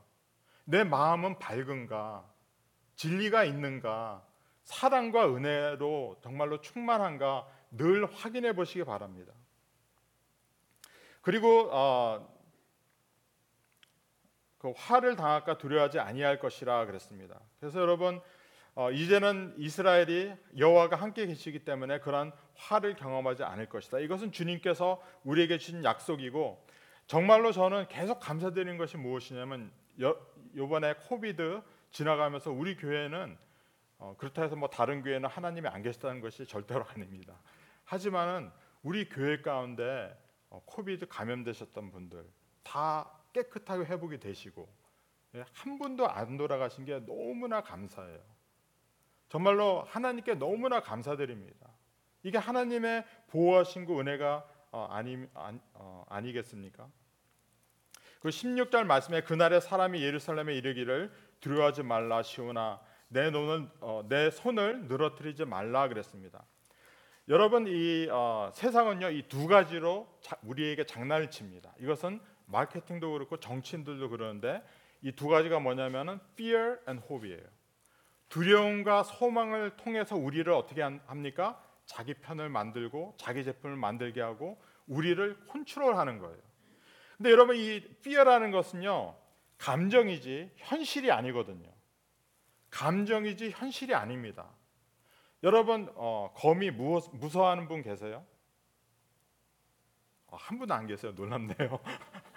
내 0.64 0.84
마음은 0.84 1.38
밝은가? 1.38 2.28
진리가 2.96 3.44
있는가? 3.44 4.24
사랑과 4.64 5.28
은혜로 5.34 6.18
정말로 6.20 6.60
충만한가? 6.60 7.46
늘 7.70 8.06
확인해 8.12 8.54
보시기 8.54 8.84
바랍니다. 8.84 9.32
그리고 11.20 11.68
어, 11.70 12.38
그 14.58 14.72
화를 14.76 15.16
당할까 15.16 15.58
두려워하지 15.58 16.00
아니할 16.00 16.38
것이라 16.38 16.86
그랬습니다. 16.86 17.40
그래서 17.60 17.80
여러분 17.80 18.20
어, 18.78 18.92
이제는 18.92 19.56
이스라엘이 19.58 20.32
여호와가 20.56 20.94
함께 20.94 21.26
계시기 21.26 21.64
때문에 21.64 21.98
그런 21.98 22.30
화를 22.54 22.94
경험하지 22.94 23.42
않을 23.42 23.68
것이다. 23.68 23.98
이것은 23.98 24.30
주님께서 24.30 25.02
우리에게 25.24 25.58
주신 25.58 25.82
약속이고 25.82 26.64
정말로 27.08 27.50
저는 27.50 27.88
계속 27.88 28.20
감사드리는 28.20 28.78
것이 28.78 28.96
무엇이냐면 28.96 29.72
요번에 30.54 30.94
코비드 31.08 31.60
지나가면서 31.90 32.52
우리 32.52 32.76
교회는 32.76 33.36
어, 33.98 34.14
그렇다 34.16 34.42
해서 34.42 34.54
뭐 34.54 34.70
다른 34.70 35.02
교회는 35.02 35.28
하나님이 35.28 35.66
안 35.66 35.82
계시다는 35.82 36.20
것이 36.20 36.46
절대로 36.46 36.84
아닙니다. 36.94 37.34
하지만은 37.84 38.48
우리 38.84 39.08
교회 39.08 39.42
가운데 39.42 40.16
어, 40.50 40.62
코비드 40.64 41.08
감염되셨던 41.08 41.90
분들 41.90 42.24
다 42.62 43.10
깨끗하게 43.32 43.86
회복이 43.86 44.20
되시고 44.20 44.72
예, 45.34 45.44
한 45.52 45.78
분도 45.80 46.08
안 46.08 46.36
돌아가신 46.36 46.84
게 46.84 47.00
너무나 47.00 47.60
감사해요. 47.60 48.37
정말로 49.28 49.82
하나님께 49.88 50.34
너무나 50.34 50.80
감사드립니다. 50.80 51.68
이게 52.22 52.38
하나님의 52.38 53.04
보호하신 53.28 53.86
은혜가 53.88 54.46
어, 54.70 54.86
아니, 54.90 55.26
아니, 55.34 55.58
어, 55.74 56.04
아니 56.08 56.32
겠습니까? 56.32 56.88
그 58.20 58.28
16절 58.30 58.84
말씀에 58.84 59.22
그날에 59.22 59.60
사람이 59.60 60.02
예루살렘에 60.02 60.54
이르기를 60.56 61.12
두려워하지 61.40 61.84
말라 61.84 62.22
시오나 62.22 62.80
내 63.08 63.30
손을 63.30 63.68
어, 63.80 64.04
내 64.08 64.30
손을 64.30 64.86
늘어뜨리지 64.88 65.44
말라 65.44 65.88
그랬습니다. 65.88 66.44
여러분 67.28 67.66
이 67.66 68.08
어, 68.10 68.50
세상은요 68.54 69.10
이 69.10 69.28
두 69.28 69.46
가지로 69.46 70.08
자, 70.20 70.36
우리에게 70.42 70.84
장난을 70.84 71.30
칩니다. 71.30 71.74
이것은 71.78 72.20
마케팅도 72.46 73.12
그렇고 73.12 73.38
정치인들도 73.38 74.08
그러는데 74.08 74.62
이 75.02 75.12
두 75.12 75.28
가지가 75.28 75.60
뭐냐면은 75.60 76.18
fear 76.32 76.78
and 76.88 77.04
hope이에요. 77.08 77.57
두려움과 78.28 79.02
소망을 79.04 79.76
통해서 79.76 80.16
우리를 80.16 80.50
어떻게 80.52 80.82
합니까? 80.82 81.62
자기 81.86 82.14
편을 82.14 82.48
만들고 82.50 83.14
자기 83.18 83.44
제품을 83.44 83.76
만들게 83.76 84.20
하고 84.20 84.60
우리를 84.86 85.46
컨트롤하는 85.46 86.18
거예요. 86.18 86.38
근데 87.16 87.30
여러분 87.30 87.56
이 87.56 87.76
fear라는 88.00 88.50
것은요 88.50 89.16
감정이지 89.56 90.52
현실이 90.56 91.10
아니거든요. 91.10 91.68
감정이지 92.70 93.50
현실이 93.50 93.94
아닙니다. 93.94 94.48
여러분 95.42 95.90
어, 95.94 96.32
거미 96.36 96.70
무, 96.70 97.00
무서워하는 97.12 97.68
분 97.68 97.82
계세요? 97.82 98.24
어, 100.26 100.36
한 100.36 100.58
분도 100.58 100.74
안 100.74 100.86
계세요. 100.86 101.12
놀랍네요. 101.12 101.80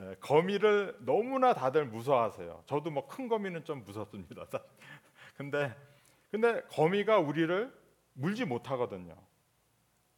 예, 0.00 0.16
거미를 0.20 0.96
너무나 1.00 1.54
다들 1.54 1.86
무서워하세요. 1.86 2.64
저도 2.66 2.90
뭐 2.90 3.06
큰 3.06 3.28
거미는 3.28 3.64
좀 3.64 3.84
무섭습니다. 3.84 4.46
근데 5.36 5.74
근데 6.30 6.62
거미가 6.62 7.18
우리를 7.18 7.72
물지 8.14 8.44
못하거든요. 8.44 9.16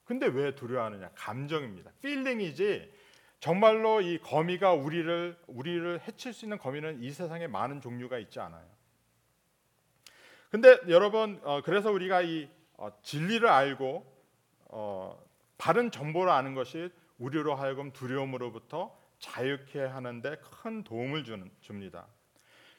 근데 0.04 0.26
왜 0.26 0.54
두려워하느냐? 0.54 1.10
감정입니다. 1.14 1.90
feeling이지 2.00 2.90
정말로 3.40 4.00
이 4.00 4.18
거미가 4.18 4.72
우리를 4.72 5.36
우리를 5.46 6.00
해칠 6.08 6.32
수 6.32 6.46
있는 6.46 6.58
거미는 6.58 7.02
이 7.02 7.10
세상에 7.10 7.46
많은 7.46 7.80
종류가 7.82 8.18
있지 8.18 8.40
않아요. 8.40 8.64
근데 10.50 10.78
여러분 10.88 11.38
어, 11.42 11.60
그래서 11.62 11.90
우리가 11.90 12.22
이 12.22 12.48
어, 12.78 12.88
진리를 13.02 13.46
알고 13.46 14.06
어, 14.70 15.22
바른 15.58 15.90
정보를 15.90 16.32
아는 16.32 16.54
것이 16.54 16.90
우리로 17.18 17.54
하여금 17.54 17.92
두려움으로부터 17.92 18.96
자유케 19.18 19.80
하는데 19.80 20.36
큰 20.62 20.84
도움을 20.84 21.24
주는, 21.24 21.50
줍니다. 21.60 22.06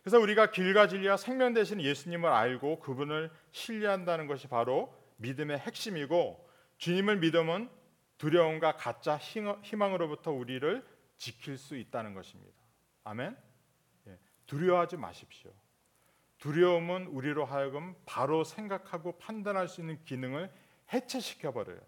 그래서 0.01 0.19
우리가 0.19 0.51
길과 0.51 0.87
진리와 0.87 1.17
생명 1.17 1.53
되신 1.53 1.81
예수님을 1.81 2.29
알고 2.29 2.79
그분을 2.79 3.29
신뢰한다는 3.51 4.27
것이 4.27 4.47
바로 4.47 4.95
믿음의 5.17 5.59
핵심이고 5.59 6.49
주님을 6.77 7.17
믿음은 7.17 7.69
두려움과 8.17 8.77
가짜 8.77 9.17
희망으로부터 9.17 10.31
우리를 10.31 10.85
지킬 11.17 11.57
수 11.57 11.75
있다는 11.75 12.13
것입니다. 12.13 12.57
아멘. 13.03 13.35
예, 14.07 14.19
두려워하지 14.45 14.97
마십시오. 14.97 15.51
두려움은 16.37 17.07
우리로 17.07 17.45
하여금 17.45 17.95
바로 18.05 18.43
생각하고 18.43 19.17
판단할 19.17 19.67
수 19.67 19.81
있는 19.81 20.03
기능을 20.05 20.51
해체시켜 20.93 21.51
버려요. 21.51 21.79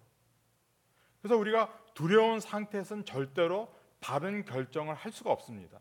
그래서 1.21 1.37
우리가 1.37 1.71
두려운 1.93 2.39
상태에서는 2.39 3.05
절대로 3.05 3.73
바른 3.99 4.45
결정을 4.45 4.95
할 4.95 5.11
수가 5.11 5.31
없습니다. 5.31 5.79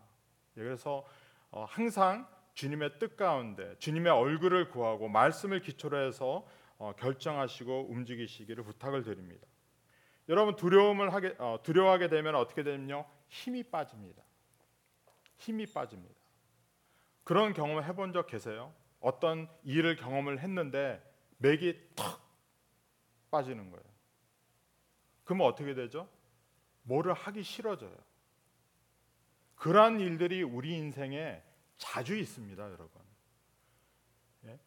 예, 0.56 0.62
그래서 0.62 1.04
어, 1.50 1.64
항상 1.68 2.28
주님의 2.54 2.98
뜻 2.98 3.16
가운데 3.16 3.76
주님의 3.78 4.12
얼굴을 4.12 4.70
구하고 4.70 5.08
말씀을 5.08 5.60
기초로 5.60 5.98
해서 6.04 6.46
어, 6.78 6.92
결정하시고 6.96 7.88
움직이시기를 7.90 8.64
부탁을 8.64 9.02
드립니다. 9.02 9.46
여러분 10.28 10.56
두려움을 10.56 11.14
하게 11.14 11.34
어, 11.38 11.58
두려워하게 11.62 12.08
되면 12.08 12.34
어떻게 12.34 12.62
되면요 12.62 13.06
힘이 13.28 13.62
빠집니다. 13.62 14.22
힘이 15.36 15.66
빠집니다. 15.66 16.14
그런 17.24 17.52
경험 17.52 17.82
해본 17.82 18.12
적 18.12 18.26
계세요? 18.26 18.74
어떤 19.00 19.48
일을 19.62 19.96
경험을 19.96 20.40
했는데 20.40 21.02
맥이 21.38 21.94
탁 21.94 22.20
빠지는 23.30 23.70
거예요. 23.70 23.84
그러면 25.24 25.46
어떻게 25.46 25.74
되죠? 25.74 26.08
뭐를 26.82 27.12
하기 27.12 27.42
싫어져요. 27.42 27.94
그러한 29.58 30.00
일들이 30.00 30.42
우리 30.42 30.76
인생에 30.76 31.42
자주 31.76 32.16
있습니다, 32.16 32.62
여러분. 32.62 33.02
예? 34.44 34.58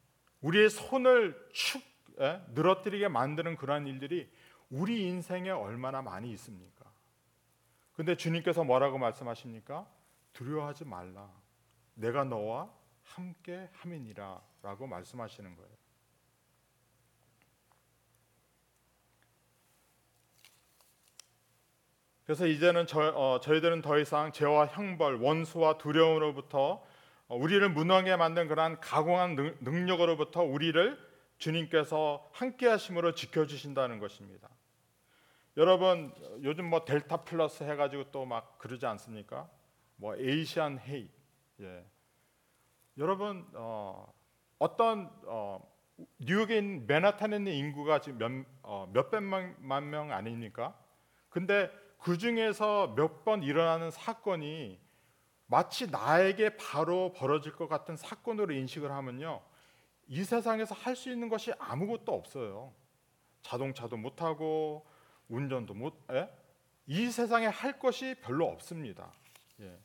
우리의 0.41 0.69
손을 0.69 1.49
축 1.53 1.81
예? 2.19 2.41
늘어뜨리게 2.49 3.07
만드는 3.07 3.55
그러한 3.55 3.87
일들이 3.87 4.29
우리 4.69 5.03
인생에 5.07 5.49
얼마나 5.49 6.01
많이 6.01 6.31
있습니까? 6.31 6.91
근데 7.93 8.15
주님께서 8.15 8.63
뭐라고 8.63 8.97
말씀하십니까? 8.97 9.87
두려워하지 10.33 10.85
말라. 10.85 11.29
내가 11.93 12.23
너와 12.23 12.71
함께 13.03 13.69
함이니라라고 13.73 14.87
말씀하시는 14.87 15.55
거예요. 15.55 15.80
그래서 22.31 22.47
이제는 22.47 22.87
저, 22.87 23.09
어, 23.09 23.41
저희들은 23.41 23.81
더 23.81 23.99
이상 23.99 24.31
죄와 24.31 24.67
형벌, 24.67 25.15
원수와 25.15 25.77
두려움으로부터 25.77 26.81
어, 27.27 27.35
우리를 27.35 27.67
무능하게 27.67 28.15
만든 28.15 28.47
그러한 28.47 28.79
가공한 28.79 29.35
능, 29.35 29.57
능력으로부터 29.59 30.41
우리를 30.41 30.97
주님께서 31.39 32.25
함께 32.31 32.69
하심으로 32.69 33.15
지켜 33.15 33.45
주신다는 33.45 33.99
것입니다. 33.99 34.47
여러분 35.57 36.13
요즘 36.41 36.69
뭐 36.69 36.85
델타 36.85 37.25
플러스 37.25 37.65
해 37.65 37.75
가지고 37.75 38.05
또 38.11 38.23
막 38.25 38.57
그러지 38.59 38.85
않습니까? 38.85 39.49
뭐 39.97 40.15
에이시안 40.15 40.79
헤이. 40.79 41.09
예. 41.59 41.85
여러분 42.97 43.45
어, 43.55 44.09
어떤 44.57 45.11
어, 45.25 45.59
뉴욕에 46.19 46.59
있는 46.59 46.87
맨하탄에 46.87 47.35
있는 47.35 47.51
인구가 47.51 47.99
지금 47.99 48.17
몇, 48.19 48.45
어, 48.63 48.89
몇 48.93 49.11
백만 49.11 49.89
명 49.89 50.13
아닙니까? 50.13 50.73
근데 51.27 51.69
그 52.01 52.17
중에서 52.17 52.93
몇 52.95 53.23
번 53.23 53.43
일어나는 53.43 53.91
사건이 53.91 54.79
마치 55.45 55.87
나에게 55.87 56.57
바로 56.57 57.11
벌어질 57.13 57.53
것 57.53 57.67
같은 57.67 57.95
사건으로 57.97 58.53
인식을 58.53 58.91
하면요. 58.91 59.41
이 60.07 60.23
세상에서 60.23 60.73
할 60.75 60.95
수 60.95 61.11
있는 61.11 61.29
것이 61.29 61.51
아무것도 61.59 62.11
없어요. 62.13 62.73
자동차도 63.43 63.97
못 63.97 64.15
타고 64.15 64.85
운전도 65.29 65.73
못 65.73 65.93
에? 66.11 66.29
이 66.87 67.09
세상에 67.11 67.47
할 67.47 67.79
것이 67.79 68.15
별로 68.21 68.47
없습니다. 68.47 69.11
예. 69.59 69.77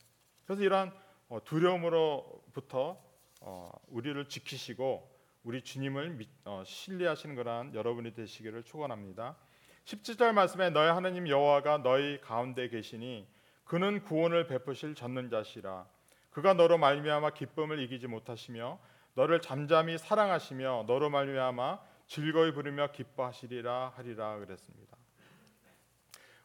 그래서 0.45 0.63
이러한 0.63 0.91
어, 1.29 1.43
두려움으로부터 1.43 3.01
어, 3.41 3.71
우리를 3.87 4.27
지키시고 4.29 5.15
우리 5.43 5.61
주님을 5.61 6.25
어, 6.45 6.63
신뢰하시는 6.65 7.35
그러한 7.35 7.73
여러분이 7.75 8.13
되시기를 8.13 8.63
축원합니다. 8.63 9.37
17절 9.87 10.33
말씀에 10.33 10.69
너희 10.71 10.89
하나님 10.89 11.29
여호와가 11.29 11.77
너희 11.77 12.19
가운데 12.19 12.67
계시니 12.67 13.25
그는 13.63 14.03
구원을 14.03 14.45
베푸실 14.45 14.95
전능자시라 14.95 15.85
그가 16.29 16.53
너로 16.55 16.77
말미암아 16.77 17.29
기쁨을 17.29 17.79
이기지 17.79 18.07
못하시며 18.07 18.79
너를 19.13 19.39
잠잠히 19.39 19.97
사랑하시며 19.97 20.83
너로 20.87 21.09
말미암아 21.09 21.79
즐거이 22.05 22.51
부르며 22.51 22.91
기뻐하시리라 22.91 23.93
하리라 23.95 24.37
그랬습니다. 24.39 24.97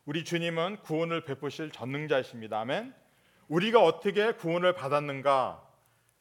우리 0.05 0.25
주님은 0.25 0.79
구원을 0.83 1.25
베푸실 1.25 1.73
전능자이십니다. 1.73 2.61
아멘. 2.61 2.95
우리가 3.49 3.83
어떻게 3.83 4.33
구원을 4.33 4.75
받았는가? 4.75 5.69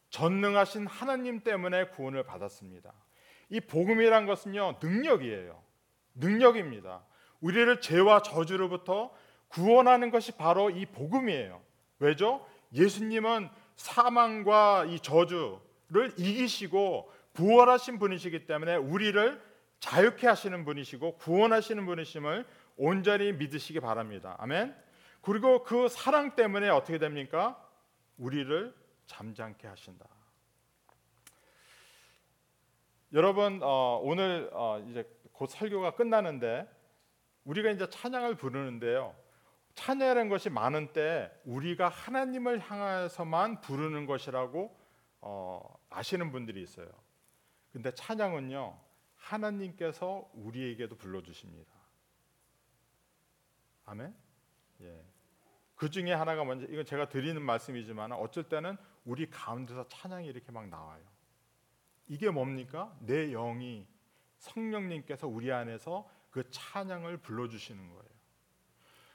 전능하신 0.10 0.88
하나님 0.88 1.42
때문에 1.44 1.86
구원을 1.90 2.24
받았습니다. 2.24 2.92
이 3.50 3.60
복음이란 3.60 4.26
것은요 4.26 4.80
능력이에요. 4.82 5.62
능력입니다. 6.16 7.04
우리를 7.42 7.82
죄와 7.82 8.22
저주로부터 8.22 9.12
구원하는 9.48 10.12
것이 10.12 10.32
바로 10.32 10.70
이 10.70 10.86
복음이에요. 10.86 11.62
왜죠? 12.00 12.46
예수님은 12.74 13.50
사망과 13.76 14.86
이 14.86 15.00
저주를 15.00 16.14
이기시고 16.18 17.12
부활하신 17.34 18.00
분이시기 18.00 18.46
때문에 18.46 18.76
우리를 18.76 19.42
자유케 19.80 20.28
하시는 20.28 20.64
분이시고 20.64 21.18
구원하시는 21.18 21.86
분이심을 21.86 22.46
온전히 22.78 23.34
믿으시기 23.34 23.80
바랍니다. 23.80 24.36
아멘. 24.40 24.76
그리고 25.22 25.64
그 25.64 25.88
사랑 25.88 26.36
때문에 26.36 26.70
어떻게 26.70 26.98
됩니까? 26.98 27.62
우리를 28.18 28.74
잠잠케 29.06 29.68
하신다. 29.68 30.06
여러분 33.14 33.60
어, 33.62 34.00
오늘 34.02 34.50
어, 34.54 34.84
이제 34.90 35.04
곧 35.34 35.48
설교가 35.48 35.96
끝나는데 35.96 36.68
우리가 37.46 37.72
이제 37.72 37.90
찬양을 37.90 38.36
부르는데요. 38.36 39.16
찬양이라는 39.76 40.30
것이 40.30 40.50
많은 40.50 40.94
때 40.94 41.32
우리가 41.46 41.90
하나님을 41.90 42.60
향해서만 42.60 43.62
부르는 43.62 44.06
것이라고 44.06 44.78
어, 45.22 45.80
아시는 45.90 46.32
분들이 46.32 46.62
있어요. 46.62 46.90
근데 47.72 47.92
찬양은요 47.94 48.78
하나님께서 49.16 50.30
우리에게도 50.34 50.98
불러 50.98 51.22
주십니다. 51.22 51.72
아멘. 53.86 54.14
예. 54.82 55.06
그 55.76 55.90
중에 55.90 56.14
하나가 56.14 56.44
먼저 56.44 56.66
이건 56.68 56.86
제가 56.86 57.10
드리는 57.10 57.42
말씀이지만 57.42 58.12
어쩔 58.12 58.48
때는 58.48 58.78
우리 59.06 59.30
가운데서 59.30 59.88
찬양이 59.88 60.28
이렇게 60.28 60.52
막 60.52 60.68
나와요. 60.68 61.04
이게 62.08 62.30
뭡니까? 62.30 62.96
내 63.00 63.32
영이 63.32 63.88
성령님께서 64.38 65.28
우리 65.28 65.52
안에서 65.52 66.10
그 66.32 66.50
찬양을 66.50 67.18
불러주시는 67.18 67.90
거예요. 67.90 68.12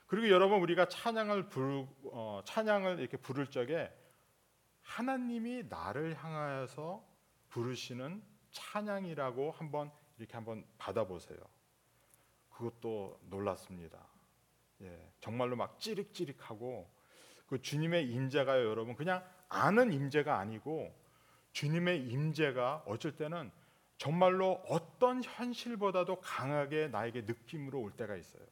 그리고 0.06 0.28
여러분 0.28 0.60
우리가 0.60 0.88
찬양을 0.88 1.48
부르, 1.48 1.84
어, 2.04 2.40
찬양을 2.44 3.00
이렇게 3.00 3.16
부를 3.16 3.48
적에 3.48 3.92
하나님이 4.82 5.64
나를 5.68 6.14
향하여서 6.14 7.04
부르시는 7.48 8.22
찬양이라고 8.52 9.50
한번 9.50 9.90
이렇게 10.18 10.34
한번 10.34 10.64
받아보세요. 10.78 11.38
그것도 12.50 13.20
놀랐습니다. 13.24 13.98
예, 14.82 15.12
정말로 15.20 15.56
막 15.56 15.80
찌릿찌릿하고 15.80 16.88
그 17.46 17.60
주님의 17.60 18.10
임재가 18.10 18.62
여러분 18.62 18.94
그냥 18.94 19.24
아는 19.48 19.92
임재가 19.92 20.38
아니고 20.38 20.94
주님의 21.52 22.06
임재가 22.06 22.84
어쩔 22.86 23.16
때는 23.16 23.50
정말로 23.98 24.62
어 24.68 24.85
떤 24.98 25.22
현실보다도 25.22 26.20
강하게 26.20 26.88
나에게 26.88 27.22
느낌으로 27.22 27.80
올 27.80 27.92
때가 27.92 28.16
있어요. 28.16 28.42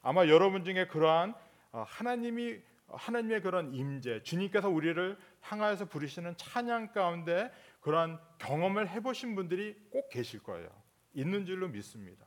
아마 0.00 0.26
여러분 0.26 0.64
중에 0.64 0.86
그러한 0.86 1.34
어, 1.72 1.84
하나님이 1.86 2.60
하나님의 2.88 3.40
그런 3.40 3.72
임재, 3.72 4.22
주님께서 4.22 4.68
우리를 4.68 5.18
향하여서 5.40 5.86
부르시는 5.86 6.36
찬양 6.36 6.92
가운데 6.92 7.50
그러한 7.80 8.20
경험을 8.38 8.88
해보신 8.88 9.34
분들이 9.34 9.74
꼭 9.90 10.08
계실 10.10 10.42
거예요. 10.42 10.68
있는 11.14 11.44
줄로 11.46 11.68
믿습니다. 11.68 12.26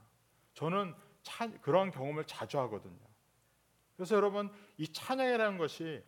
저는 0.53 0.93
차, 1.21 1.49
그런 1.61 1.91
경험을 1.91 2.25
자주 2.25 2.59
하거든요. 2.61 2.99
그래서 3.95 4.15
여러분 4.15 4.51
이 4.77 4.87
찬양이라는 4.87 5.57
것이 5.57 6.03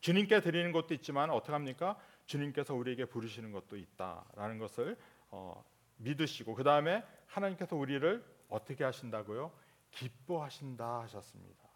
주님께 0.00 0.40
드리는 0.40 0.72
것도 0.72 0.94
있지만 0.94 1.30
어떻게 1.30 1.52
합니까? 1.52 1.98
주님께서 2.26 2.74
우리에게 2.74 3.04
부르시는 3.04 3.52
것도 3.52 3.76
있다라는 3.76 4.58
것을 4.58 4.96
어, 5.30 5.62
믿으시고 6.00 6.54
그 6.54 6.64
다음에 6.64 7.04
하나님께서 7.26 7.76
우리를 7.76 8.24
어떻게 8.48 8.84
하신다고요? 8.84 9.52
기뻐하신다 9.90 11.00
하셨습니다. 11.02 11.68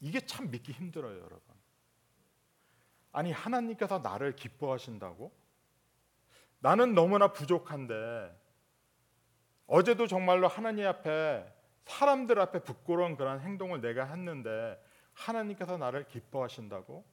이게 0.00 0.20
참 0.20 0.50
믿기 0.50 0.72
힘들어요, 0.72 1.16
여러분. 1.16 1.40
아니 3.12 3.32
하나님께서 3.32 4.00
나를 4.00 4.34
기뻐하신다고? 4.34 5.32
나는 6.58 6.94
너무나 6.94 7.32
부족한데 7.32 8.34
어제도 9.66 10.06
정말로 10.06 10.48
하나님 10.48 10.86
앞에 10.86 11.52
사람들 11.84 12.40
앞에 12.40 12.62
부끄러운 12.64 13.16
그런 13.16 13.40
행동을 13.40 13.80
내가 13.80 14.04
했는데 14.04 14.82
하나님께서 15.12 15.76
나를 15.76 16.06
기뻐하신다고? 16.08 17.04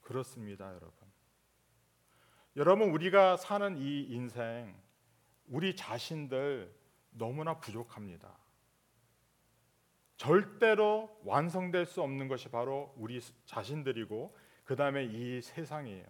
그렇습니다, 0.00 0.68
여러분. 0.68 1.10
여러분 2.56 2.90
우리가 2.90 3.36
사는 3.36 3.76
이 3.76 4.02
인생 4.02 4.74
우리 5.50 5.74
자신들 5.76 6.72
너무나 7.10 7.58
부족합니다. 7.58 8.38
절대로 10.16 11.20
완성될 11.24 11.86
수 11.86 12.02
없는 12.02 12.28
것이 12.28 12.48
바로 12.48 12.94
우리 12.96 13.20
자신들이고 13.46 14.36
그 14.64 14.76
다음에 14.76 15.04
이 15.04 15.42
세상이에요. 15.42 16.06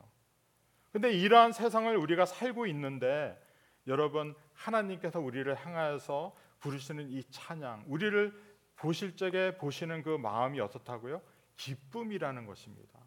근데 0.93 1.11
이러한 1.13 1.53
세상을 1.53 1.97
우리가 1.97 2.27
살고 2.27 2.67
있는데 2.67 3.41
여러분 3.87 4.35
하나님께서 4.53 5.21
우리를 5.21 5.53
향하여서 5.55 6.37
부르시는 6.59 7.09
이 7.09 7.23
찬양, 7.31 7.85
우리를 7.87 8.51
보실 8.77 9.17
적에 9.17 9.57
보시는 9.57 10.03
그 10.03 10.11
마음이 10.11 10.61
어떻다고요? 10.61 11.23
기쁨이라는 11.57 12.45
것입니다. 12.47 12.99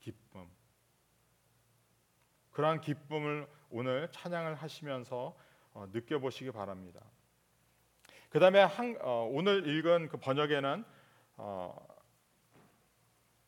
기쁨. 0.00 0.48
그러한 2.50 2.80
기쁨을 2.80 3.48
오늘 3.70 4.08
찬양을 4.10 4.56
하시면서 4.56 5.36
어, 5.72 5.86
느껴보시기 5.92 6.50
바랍니다. 6.50 7.00
그 8.28 8.38
다음에 8.38 8.66
어, 9.00 9.28
오늘 9.32 9.66
읽은 9.66 10.08
그 10.08 10.16
번역에는 10.16 10.84
어, 11.36 11.86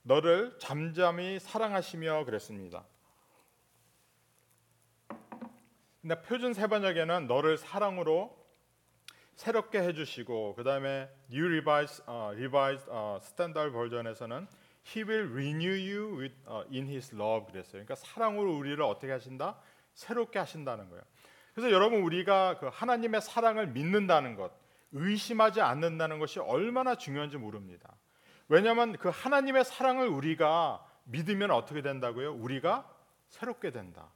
너를 0.03 0.57
잠잠히 0.59 1.39
사랑하시며 1.39 2.25
그랬습니다. 2.25 2.85
근데 6.01 6.21
표준 6.23 6.53
세 6.53 6.67
번역에는 6.67 7.29
너를 7.29 7.57
사랑으로 7.57 8.37
새롭게 9.37 9.81
해주시고 9.81 10.57
그 10.57 10.65
다음에 10.65 11.09
New 11.31 11.47
Revised, 11.47 12.03
uh, 12.09 12.35
Revised 12.35 12.91
uh, 12.91 13.19
Standard 13.23 13.73
버전에서는 13.73 14.49
He 14.85 15.05
will 15.05 15.31
renew 15.31 15.75
you 15.75 16.19
with, 16.19 16.35
uh, 16.49 16.65
in 16.73 16.89
His 16.89 17.15
love 17.15 17.47
그랬어요. 17.53 17.85
그러니까 17.85 17.95
사랑으로 17.95 18.57
우리를 18.57 18.83
어떻게 18.83 19.13
하신다? 19.13 19.61
새롭게 19.95 20.39
하신다는 20.39 20.89
거예요. 20.89 21.03
그래서 21.55 21.71
여러분 21.71 22.03
우리가 22.03 22.59
그 22.59 22.69
하나님의 22.73 23.21
사랑을 23.21 23.67
믿는다는 23.69 24.37
것, 24.37 24.53
의심하지 24.93 25.61
않는다는 25.61 26.19
것이 26.19 26.41
얼마나 26.41 26.95
중요한지 26.95 27.37
모릅니다. 27.37 27.95
왜냐하면 28.49 28.97
그 28.97 29.09
하나님의 29.09 29.65
사랑을 29.65 30.09
우리가 30.09 30.85
믿으면 31.05 31.51
어떻게 31.51 31.83
된다고요? 31.83 32.35
우리가 32.35 32.89
새롭게 33.29 33.71
된다. 33.71 34.11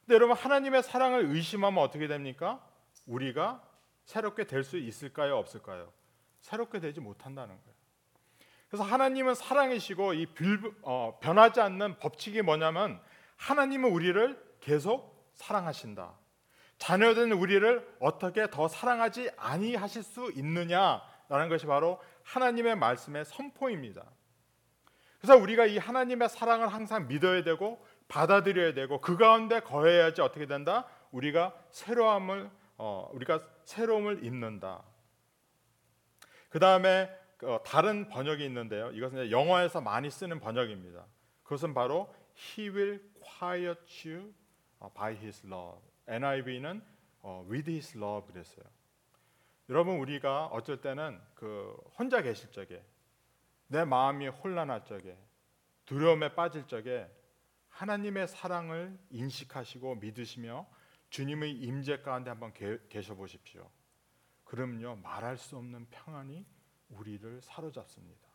근데 0.00 0.14
여러분 0.14 0.36
하나님의 0.36 0.82
사랑을 0.82 1.26
의심하면 1.26 1.82
어떻게 1.82 2.06
됩니까? 2.06 2.64
우리가 3.06 3.62
새롭게 4.04 4.46
될 4.46 4.64
수 4.64 4.78
있을까요? 4.78 5.36
없을까요? 5.36 5.92
새롭게 6.40 6.80
되지 6.80 7.00
못한다는 7.00 7.56
거예요. 7.56 7.78
그래서 8.68 8.84
하나님은 8.84 9.34
사랑이시고 9.34 10.14
이 10.14 10.26
빌, 10.26 10.60
어, 10.82 11.18
변하지 11.20 11.60
않는 11.60 11.98
법칙이 11.98 12.42
뭐냐면 12.42 13.00
하나님은 13.36 13.90
우리를 13.90 14.47
계속 14.60 15.30
사랑하신다. 15.34 16.14
자녀된 16.78 17.32
우리를 17.32 17.96
어떻게 18.00 18.48
더 18.50 18.68
사랑하지 18.68 19.30
아니하실 19.36 20.02
수 20.02 20.32
있느냐라는 20.34 21.48
것이 21.48 21.66
바로 21.66 22.00
하나님의 22.22 22.76
말씀의 22.76 23.24
선포입니다. 23.24 24.04
그래서 25.20 25.36
우리가 25.36 25.66
이 25.66 25.78
하나님의 25.78 26.28
사랑을 26.28 26.68
항상 26.68 27.08
믿어야 27.08 27.42
되고 27.42 27.84
받아들여야 28.06 28.74
되고 28.74 29.00
그 29.00 29.16
가운데 29.16 29.60
거해야지 29.60 30.20
어떻게 30.20 30.46
된다? 30.46 30.86
우리가 31.10 31.54
새로움을 31.70 32.50
어, 32.76 33.10
우리가 33.12 33.40
새로움을 33.64 34.24
입는다. 34.24 34.82
그 36.48 36.60
다음에 36.60 37.10
어, 37.42 37.60
다른 37.64 38.08
번역이 38.08 38.44
있는데요. 38.44 38.90
이것은 38.92 39.30
영어에서 39.30 39.80
많이 39.80 40.10
쓰는 40.10 40.40
번역입니다. 40.40 41.04
그것은 41.42 41.74
바로 41.74 42.14
He 42.36 42.70
will 42.70 43.00
quiet 43.20 44.08
you 44.08 44.32
by 44.94 45.14
His 45.14 45.46
love. 45.46 45.80
NIV는 46.06 46.82
어, 47.22 47.46
with 47.48 47.70
His 47.70 47.96
love 47.96 48.32
그랬어요. 48.32 48.64
여러분 49.68 49.98
우리가 49.98 50.46
어쩔 50.46 50.80
때는 50.80 51.20
그 51.34 51.76
혼자 51.98 52.22
계실 52.22 52.50
적에 52.52 52.82
내 53.66 53.84
마음이 53.84 54.28
혼란할 54.28 54.84
적에 54.84 55.16
두려움에 55.84 56.34
빠질 56.34 56.66
적에 56.66 57.10
하나님의 57.68 58.28
사랑을 58.28 58.98
인식하시고 59.10 59.96
믿으시며 59.96 60.66
주님의 61.10 61.52
임재 61.52 62.00
가운데 62.00 62.30
한번 62.30 62.52
계셔 62.88 63.14
보십시오. 63.14 63.70
그럼요 64.44 64.96
말할 64.96 65.36
수 65.36 65.56
없는 65.56 65.86
평안이 65.90 66.46
우리를 66.88 67.40
사로잡습니다. 67.42 68.28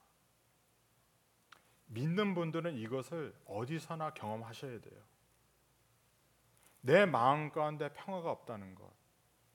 믿는 1.88 2.34
분들은 2.36 2.76
이것을 2.76 3.36
어디서나 3.46 4.14
경험하셔야 4.14 4.80
돼요. 4.80 5.04
내 6.86 7.06
마음 7.06 7.50
가운데 7.50 7.88
평화가 7.94 8.30
없다는 8.30 8.76
것, 8.76 8.92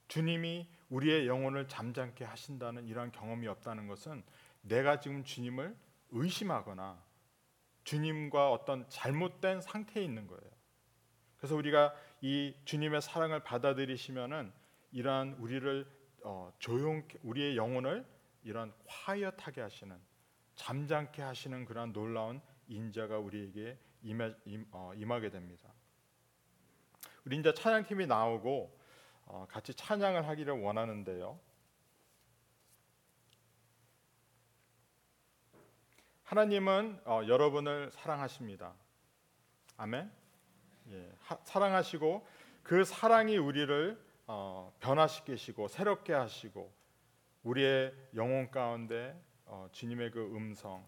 주님이 0.08 0.66
우리의 0.88 1.26
영혼을 1.26 1.68
잠잠케 1.68 2.24
하신다는 2.24 2.86
이러한 2.86 3.12
경험이 3.12 3.46
없다는 3.48 3.86
것은 3.86 4.24
내가 4.62 4.98
지금 4.98 5.24
주님을 5.24 5.76
의심하거나 6.10 7.04
주님과 7.84 8.50
어떤 8.50 8.88
잘못된 8.88 9.60
상태에 9.60 10.02
있는 10.02 10.26
거예요. 10.26 10.50
그래서 11.36 11.54
우리가 11.54 11.94
이 12.22 12.54
주님의 12.64 13.02
사랑을 13.02 13.44
받아들이시면은 13.44 14.50
이러한 14.92 15.34
우리를 15.34 15.86
어, 16.24 16.50
조용 16.58 17.06
우리의 17.22 17.58
영혼을 17.58 18.06
이런 18.42 18.72
화이엇하게 18.86 19.60
하시는 19.60 20.00
잠잠케 20.56 21.20
하시는 21.20 21.66
그러한 21.66 21.92
놀라운 21.92 22.40
인자가 22.68 23.18
우리에게 23.18 23.78
임하, 24.02 24.32
임, 24.46 24.66
어, 24.72 24.92
임하게 24.94 25.30
됩니다. 25.30 25.74
이제 27.32 27.52
찬양팀이 27.52 28.06
나오고 28.06 28.78
어, 29.26 29.46
같이 29.48 29.74
찬양을 29.74 30.26
하기를 30.26 30.60
원하는데요. 30.60 31.38
하나님은 36.24 37.00
어, 37.04 37.22
여러분을 37.26 37.90
사랑하십니다. 37.90 38.74
아멘. 39.76 40.10
예, 40.90 41.12
하, 41.20 41.38
사랑하시고 41.44 42.26
그 42.62 42.84
사랑이 42.84 43.36
우리를 43.38 43.98
어, 44.26 44.74
변화시키시고 44.80 45.68
새롭게 45.68 46.12
하시고 46.12 46.70
우리의 47.44 47.94
영혼 48.14 48.50
가운데 48.50 49.18
어, 49.46 49.68
주님의 49.72 50.10
그 50.10 50.20
음성, 50.34 50.84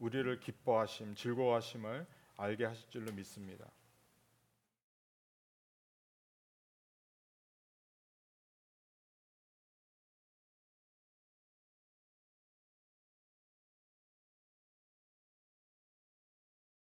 우리를 0.00 0.40
기뻐하심, 0.40 1.14
즐거워하심을 1.14 2.06
알게 2.36 2.64
하실 2.64 2.90
줄로 2.90 3.12
믿습니다. 3.12 3.66